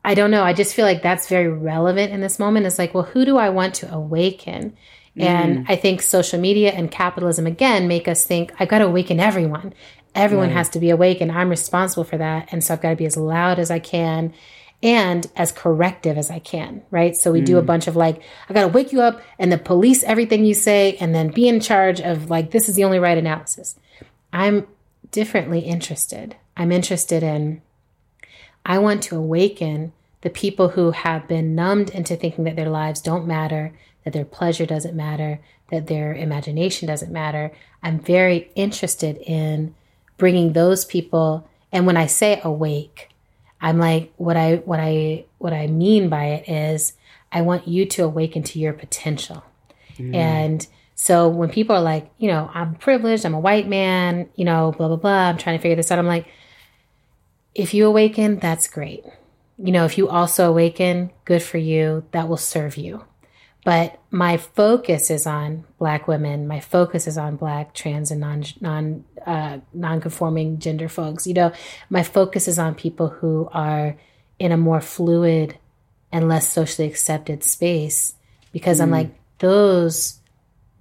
[0.06, 2.94] i don't know i just feel like that's very relevant in this moment it's like
[2.94, 4.74] well who do i want to awaken
[5.16, 5.22] mm.
[5.22, 9.20] and i think social media and capitalism again make us think i've got to awaken
[9.20, 9.74] everyone
[10.14, 10.56] everyone right.
[10.56, 13.04] has to be awake and i'm responsible for that and so i've got to be
[13.04, 14.32] as loud as i can
[14.82, 17.16] and as corrective as I can, right?
[17.16, 17.46] So we mm.
[17.46, 17.66] do a mm.
[17.66, 20.96] bunch of like, I got to wake you up and then police everything you say
[21.00, 23.78] and then be in charge of like, this is the only right analysis.
[24.32, 24.66] I'm
[25.10, 26.36] differently interested.
[26.56, 27.62] I'm interested in,
[28.66, 29.92] I want to awaken
[30.22, 33.72] the people who have been numbed into thinking that their lives don't matter,
[34.04, 35.38] that their pleasure doesn't matter,
[35.70, 37.52] that their imagination doesn't matter.
[37.82, 39.74] I'm very interested in
[40.18, 41.48] bringing those people.
[41.70, 43.10] And when I say awake,
[43.60, 46.94] I'm like, what I what I what I mean by it is
[47.30, 49.44] I want you to awaken to your potential.
[49.96, 50.14] Mm.
[50.14, 54.44] And so when people are like, you know, I'm privileged, I'm a white man, you
[54.44, 56.00] know, blah blah blah, I'm trying to figure this out.
[56.00, 56.26] I'm like,
[57.56, 59.02] if you awaken, that's great.
[59.58, 62.04] You know, if you also awaken, good for you.
[62.12, 63.04] That will serve you.
[63.64, 66.46] But my focus is on Black women.
[66.46, 71.26] My focus is on Black, trans, and non non uh, non-conforming gender folks.
[71.26, 71.52] You know,
[71.88, 73.96] my focus is on people who are
[74.38, 75.58] in a more fluid
[76.12, 78.14] and less socially accepted space
[78.52, 78.82] because mm.
[78.82, 80.20] I'm like those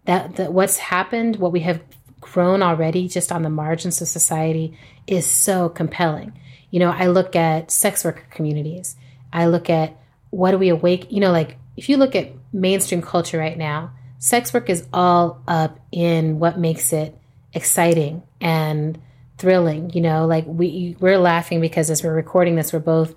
[0.03, 1.81] that, that what's happened, what we have
[2.19, 6.33] grown already just on the margins of society is so compelling.
[6.71, 8.95] You know, I look at sex worker communities.
[9.31, 9.97] I look at
[10.29, 13.91] what do we awake, you know, like if you look at mainstream culture right now,
[14.17, 17.17] sex work is all up in what makes it
[17.53, 18.99] exciting and
[19.37, 19.89] thrilling.
[19.91, 23.15] You know, like we we're laughing because as we're recording this, we're both,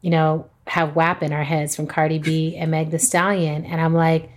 [0.00, 3.80] you know, have WAP in our heads from Cardi B and Meg The Stallion, and
[3.80, 4.30] I'm like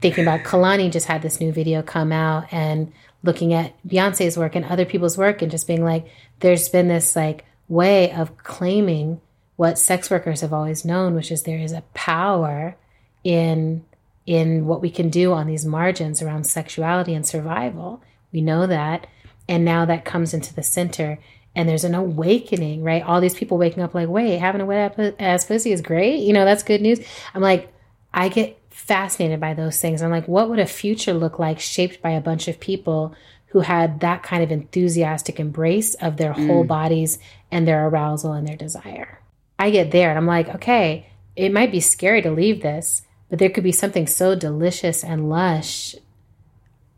[0.00, 2.92] thinking about Kehlani just had this new video come out and
[3.22, 6.06] looking at Beyonce's work and other people's work and just being like,
[6.38, 9.20] there's been this like way of claiming
[9.56, 12.76] what sex workers have always known, which is there is a power
[13.24, 13.84] in
[14.24, 18.02] in what we can do on these margins around sexuality and survival.
[18.30, 19.06] We know that.
[19.48, 21.18] And now that comes into the center
[21.56, 23.02] and there's an awakening, right?
[23.02, 26.18] All these people waking up like, wait, having a wet ass pussy is great.
[26.18, 27.00] You know, that's good news.
[27.34, 27.72] I'm like,
[28.12, 30.02] I get fascinated by those things.
[30.02, 33.14] I'm like, what would a future look like shaped by a bunch of people
[33.48, 36.68] who had that kind of enthusiastic embrace of their whole mm.
[36.68, 37.18] bodies
[37.50, 39.20] and their arousal and their desire?
[39.58, 43.38] I get there and I'm like, okay, it might be scary to leave this, but
[43.38, 45.94] there could be something so delicious and lush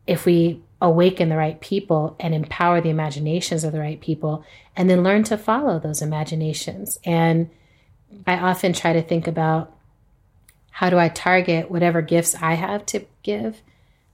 [0.07, 4.45] if we awaken the right people and empower the imaginations of the right people
[4.75, 6.99] and then learn to follow those imaginations.
[7.05, 7.51] And
[8.27, 9.73] I often try to think about
[10.71, 13.61] how do I target whatever gifts I have to give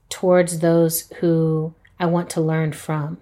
[0.09, 3.17] towards those who I want to learn from,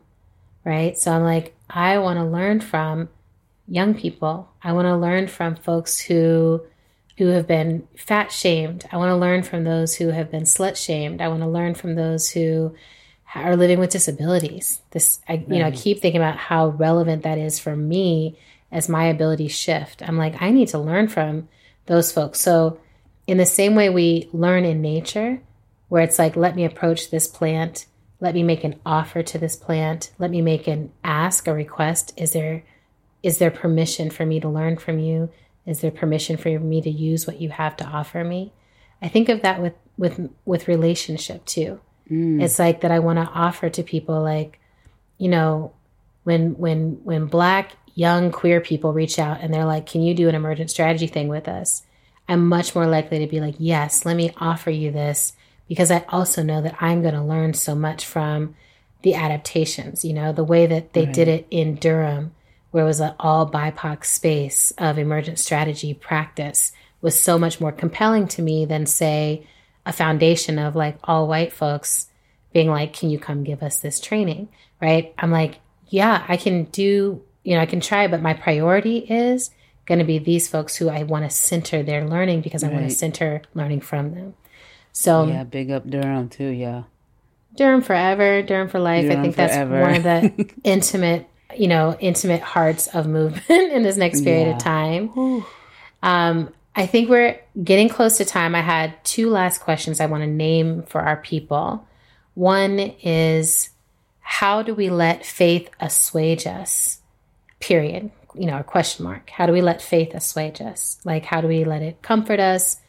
[0.64, 0.98] right?
[0.98, 3.10] So I'm like, I want to learn from
[3.68, 4.50] young people.
[4.64, 6.62] I want to learn from folks who
[7.18, 8.86] who have been fat shamed.
[8.92, 11.22] I want to learn from those who have been slut shamed.
[11.22, 12.76] I want to learn from those who
[13.34, 14.82] are living with disabilities.
[14.92, 18.38] This, I, you know, I keep thinking about how relevant that is for me
[18.72, 20.02] as my abilities shift.
[20.02, 21.48] I'm like, I need to learn from
[21.86, 22.40] those folks.
[22.40, 22.80] So,
[23.28, 25.42] in the same way we learn in nature,
[25.90, 27.86] where it's like, let me approach this plant,
[28.20, 32.14] let me make an offer to this plant, let me make an ask, a request.
[32.18, 32.64] Is there,
[33.22, 35.30] is there permission for me to learn from you?
[35.66, 38.54] Is there permission for me to use what you have to offer me?
[39.02, 41.80] I think of that with with with relationship too.
[42.10, 42.42] Mm.
[42.42, 44.60] It's like that I want to offer to people like,
[45.18, 45.74] you know,
[46.24, 50.30] when when when black young queer people reach out and they're like, "Can you do
[50.30, 51.84] an emergent strategy thing with us?"
[52.28, 55.34] I'm much more likely to be like, "Yes, let me offer you this."
[55.68, 58.56] Because I also know that I'm going to learn so much from
[59.02, 61.14] the adaptations, you know, the way that they right.
[61.14, 62.34] did it in Durham
[62.76, 67.72] where it was an all BIPOC space of emergent strategy practice, was so much more
[67.72, 69.48] compelling to me than, say,
[69.86, 72.08] a foundation of like all white folks
[72.52, 74.50] being like, can you come give us this training?
[74.82, 75.14] Right.
[75.18, 79.52] I'm like, yeah, I can do, you know, I can try, but my priority is
[79.86, 82.90] going to be these folks who I want to center their learning because I want
[82.90, 84.34] to center learning from them.
[84.98, 86.48] So, yeah, big up Durham too.
[86.48, 86.84] Yeah.
[87.58, 89.04] Durham forever, Durham for life.
[89.04, 93.84] Durham I think that's one of the intimate, you know, intimate hearts of movement in
[93.84, 94.56] this next period Yeah.
[94.56, 95.44] of time.
[96.02, 98.56] Um, I think we're getting close to time.
[98.56, 101.86] I had two last questions I want to name for our people.
[102.34, 103.70] One is
[104.22, 107.00] how do we let faith assuage us?
[107.60, 108.12] Period.
[108.34, 109.30] You know, a question mark.
[109.30, 111.00] How do we let faith assuage us?
[111.04, 112.80] Like, how do we let it comfort us?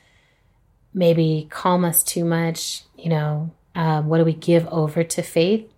[0.96, 2.82] Maybe calm us too much?
[2.96, 5.70] You know, um, what do we give over to faith?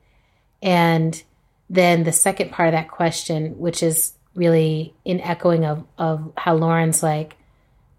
[0.63, 1.21] And
[1.69, 6.55] then the second part of that question, which is really in echoing of, of how
[6.55, 7.37] Lauren's like,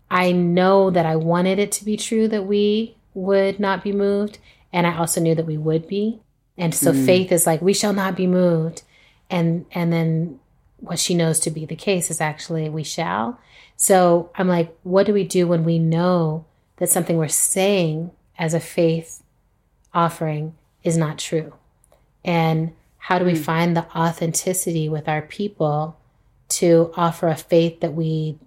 [0.09, 4.39] I know that I wanted it to be true that we would not be moved.
[4.72, 6.22] And I also knew that we would be.
[6.57, 8.84] And so faith is like, we shall not be moved.
[9.30, 10.39] And, and then
[10.78, 13.39] what she knows to be the case is actually we shall.
[13.78, 16.45] So I'm like, what do we do when we know
[16.80, 19.23] that something we're saying as a faith
[19.93, 21.53] offering is not true?
[22.25, 23.41] And how do we hmm.
[23.41, 25.97] find the authenticity with our people
[26.49, 28.38] to offer a faith that we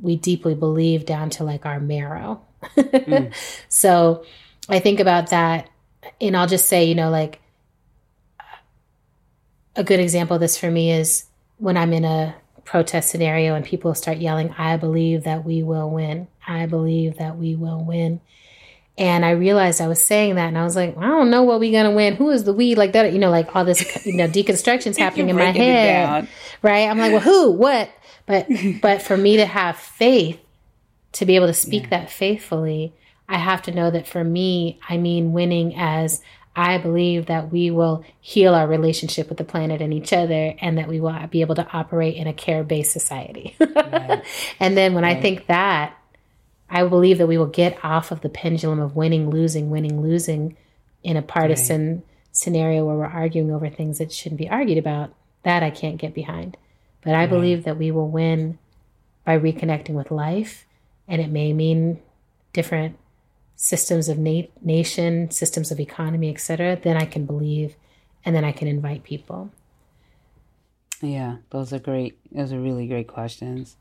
[0.00, 2.40] we deeply believe down to like our marrow?
[2.76, 3.26] Hmm.
[3.68, 4.24] So
[4.68, 5.68] I think about that
[6.20, 7.40] and I'll just say, you know, like
[9.76, 11.24] a good example of this for me is
[11.58, 12.34] when I'm in a
[12.64, 16.28] protest scenario and people start yelling, I believe that we will win.
[16.46, 18.20] I believe that we will win.
[18.98, 21.60] And I realized I was saying that and I was like, I don't know what
[21.60, 22.16] we're gonna win.
[22.16, 22.74] Who is the we?
[22.74, 26.28] Like that, you know, like all this, you know, deconstruction's happening in my head.
[26.62, 26.88] Right.
[26.88, 27.52] I'm like, well, who?
[27.52, 27.90] What?
[28.26, 28.46] But
[28.82, 30.38] but for me to have faith,
[31.12, 32.92] to be able to speak that faithfully,
[33.28, 36.22] I have to know that for me, I mean winning as
[36.56, 40.76] I believe that we will heal our relationship with the planet and each other, and
[40.78, 43.56] that we will be able to operate in a care based society.
[44.60, 45.96] and then when I think that,
[46.68, 50.56] I believe that we will get off of the pendulum of winning, losing, winning, losing
[51.02, 55.14] in a partisan scenario where we're arguing over things that shouldn't be argued about.
[55.42, 56.56] That I can't get behind.
[57.02, 58.58] But I believe that we will win
[59.24, 60.66] by reconnecting with life,
[61.08, 62.00] and it may mean
[62.52, 62.98] different
[63.62, 66.78] systems of na- nation, systems of economy, etc.
[66.82, 67.76] Then I can believe,
[68.24, 69.50] and then I can invite people.
[71.02, 72.18] Yeah, those are great.
[72.32, 73.76] Those are really great questions.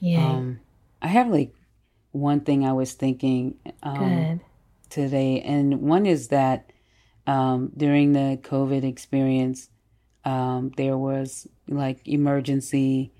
[0.00, 0.60] Yeah, Um,
[1.00, 1.54] I have like
[2.10, 4.40] one thing I was thinking um,
[4.90, 6.70] today, and one is that
[7.26, 9.70] um, during the COVID experience,
[10.26, 13.12] um, there was like emergency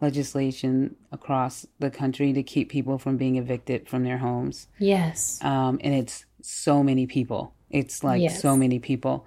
[0.00, 4.68] legislation across the country to keep people from being evicted from their homes.
[4.78, 7.54] Yes, Um, and it's so many people.
[7.70, 8.40] It's like Yes.
[8.40, 9.26] so many people.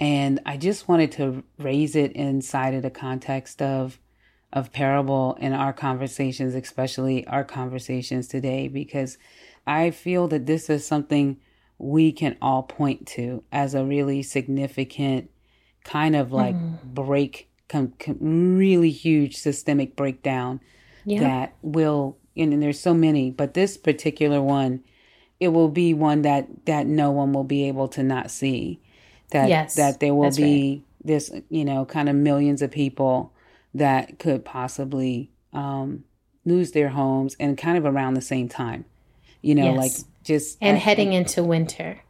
[0.00, 3.98] And I just wanted to raise it inside of the context of
[4.50, 9.18] of parable in our conversations, especially our conversations today, because
[9.66, 11.36] I feel that this is something
[11.76, 15.30] we can all point to as a really significant
[15.84, 18.18] kind of like break, com- com-
[18.56, 20.60] really huge systemic breakdown
[21.04, 24.82] yeah, that will, and, and there's so many, but this particular one,
[25.40, 28.80] it will be one that that no one will be able to not see.
[29.30, 33.32] That Yes, that there will be this, you know, kind of millions of people
[33.74, 36.04] that could possibly um,
[36.44, 38.84] lose their homes and kind of around the same time.
[39.42, 39.76] You know, Yes.
[39.76, 39.92] like
[40.24, 42.00] just and I- heading into winter.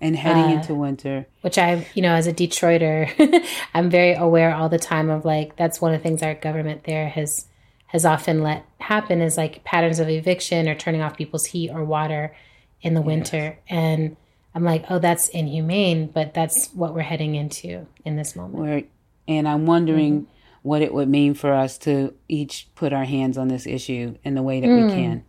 [0.00, 1.26] And heading uh, into winter.
[1.42, 3.44] which I, you know, as a Detroiter,
[3.74, 6.84] I'm very aware all the time of like that's one of the things our government
[6.84, 7.46] there has
[7.86, 11.82] has often let happen is like patterns of eviction or turning off people's heat or
[11.84, 12.36] water
[12.82, 13.58] in the winter.
[13.68, 14.16] And
[14.54, 18.54] I'm like, oh, that's inhumane, but that's what we're heading into in this moment.
[18.62, 18.82] Where,
[19.26, 20.32] and I'm wondering Mm-hmm.
[20.68, 24.34] what it would mean for us to each put our hands on this issue in
[24.34, 24.86] the way that Mm.
[24.88, 25.24] we can.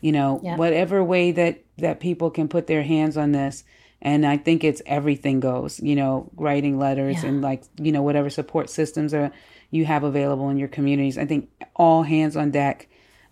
[0.00, 0.56] You know, Yeah.
[0.56, 3.62] whatever way that that people can put their hands on this,
[4.02, 5.80] and I think it's everything goes.
[5.80, 7.28] You know, writing letters Yeah.
[7.28, 9.30] and like you know whatever support systems are
[9.70, 11.16] you have available in your communities.
[11.18, 12.88] I think all hands on deck.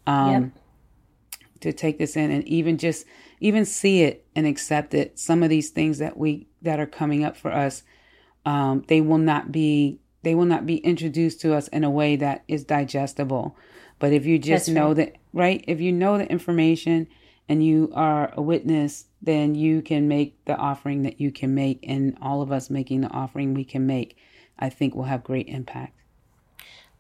[0.07, 0.53] Um, Yep.
[1.61, 3.05] to take this in and even just
[3.41, 7.25] even see it and accept it some of these things that we that are coming
[7.25, 7.83] up for us
[8.47, 12.15] um, they will not be they will not be introduced to us in a way
[12.17, 13.57] that is digestible
[13.99, 14.97] but if you just That's know right.
[14.97, 17.09] that right if you know the information
[17.49, 21.81] and you are a witness then you can make the offering that you can make
[21.83, 24.17] and all of us making the offering we can make
[24.59, 25.95] i think will have great impact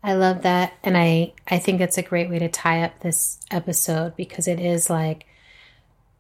[0.03, 0.75] I love that.
[0.85, 4.61] And I, I think it's a great way to tie up this episode because it
[4.61, 5.27] is like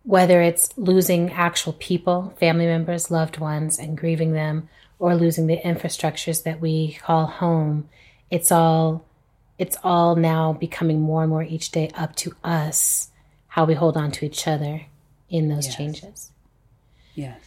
[0.03, 4.69] whether it's losing actual people, family members, loved ones, and grieving them,
[4.99, 7.89] or losing the infrastructures that we call home,
[8.31, 9.05] it's all
[9.59, 13.11] it's all now becoming more and more each day up to us
[13.49, 14.87] how we hold on to each other
[15.29, 15.77] in those Yes.
[15.77, 16.31] changes.
[17.15, 17.39] yes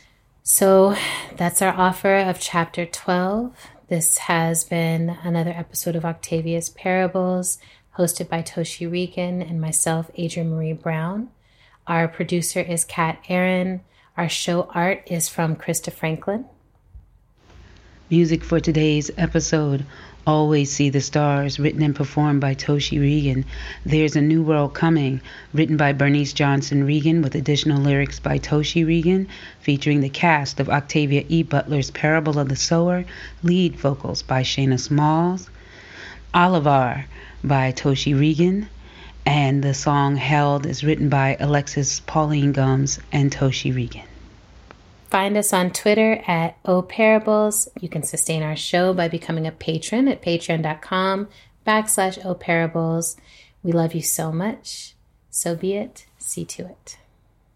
[0.44, 0.96] So
[1.38, 3.54] that's our offer of chapter 12.
[3.88, 7.58] This has been another episode of Octavia's Parables,
[7.98, 11.30] hosted by Toshi Reagon and myself, Adrienne Maree Brown.
[11.88, 13.82] Our producer is Kat Aaron.
[14.18, 16.46] Our show art is from Krista Franklin.
[18.10, 19.86] Music for today's episode
[20.28, 23.44] Always See the Stars, written and performed by Toshi Reagon.
[23.84, 25.20] There's a New World Coming,
[25.52, 29.26] written by Bernice Johnson Reagon with additional lyrics by Toshi Reagon,
[29.62, 31.42] featuring the cast of Octavia E.
[31.42, 33.04] Butler's Parable of the Sower,
[33.42, 35.50] lead vocals by Shayna Smalls,
[36.36, 37.06] Oliver
[37.44, 38.68] by Toshi Reagon,
[39.26, 44.11] and the song Held is written by Alexis Pauline Gumbs and Toshi Regan.
[45.12, 47.68] Find us on Twitter at O Parables.
[47.82, 51.28] You can sustain our show by becoming a patron at patreon.com
[51.68, 53.18] backslash O Parables.
[53.62, 54.96] We love you so much.
[55.30, 56.06] So be it.
[56.18, 56.98] See to it.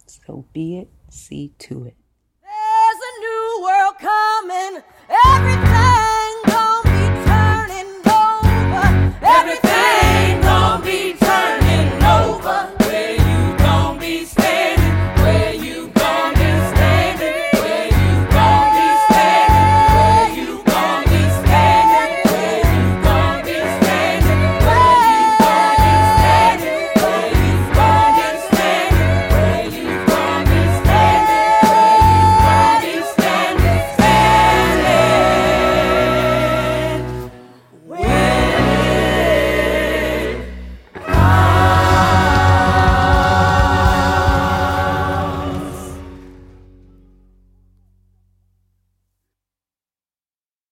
[0.06, 0.90] So be it.
[1.10, 1.96] See to it.
[2.44, 4.84] There's a new world coming.
[5.26, 6.25] Everything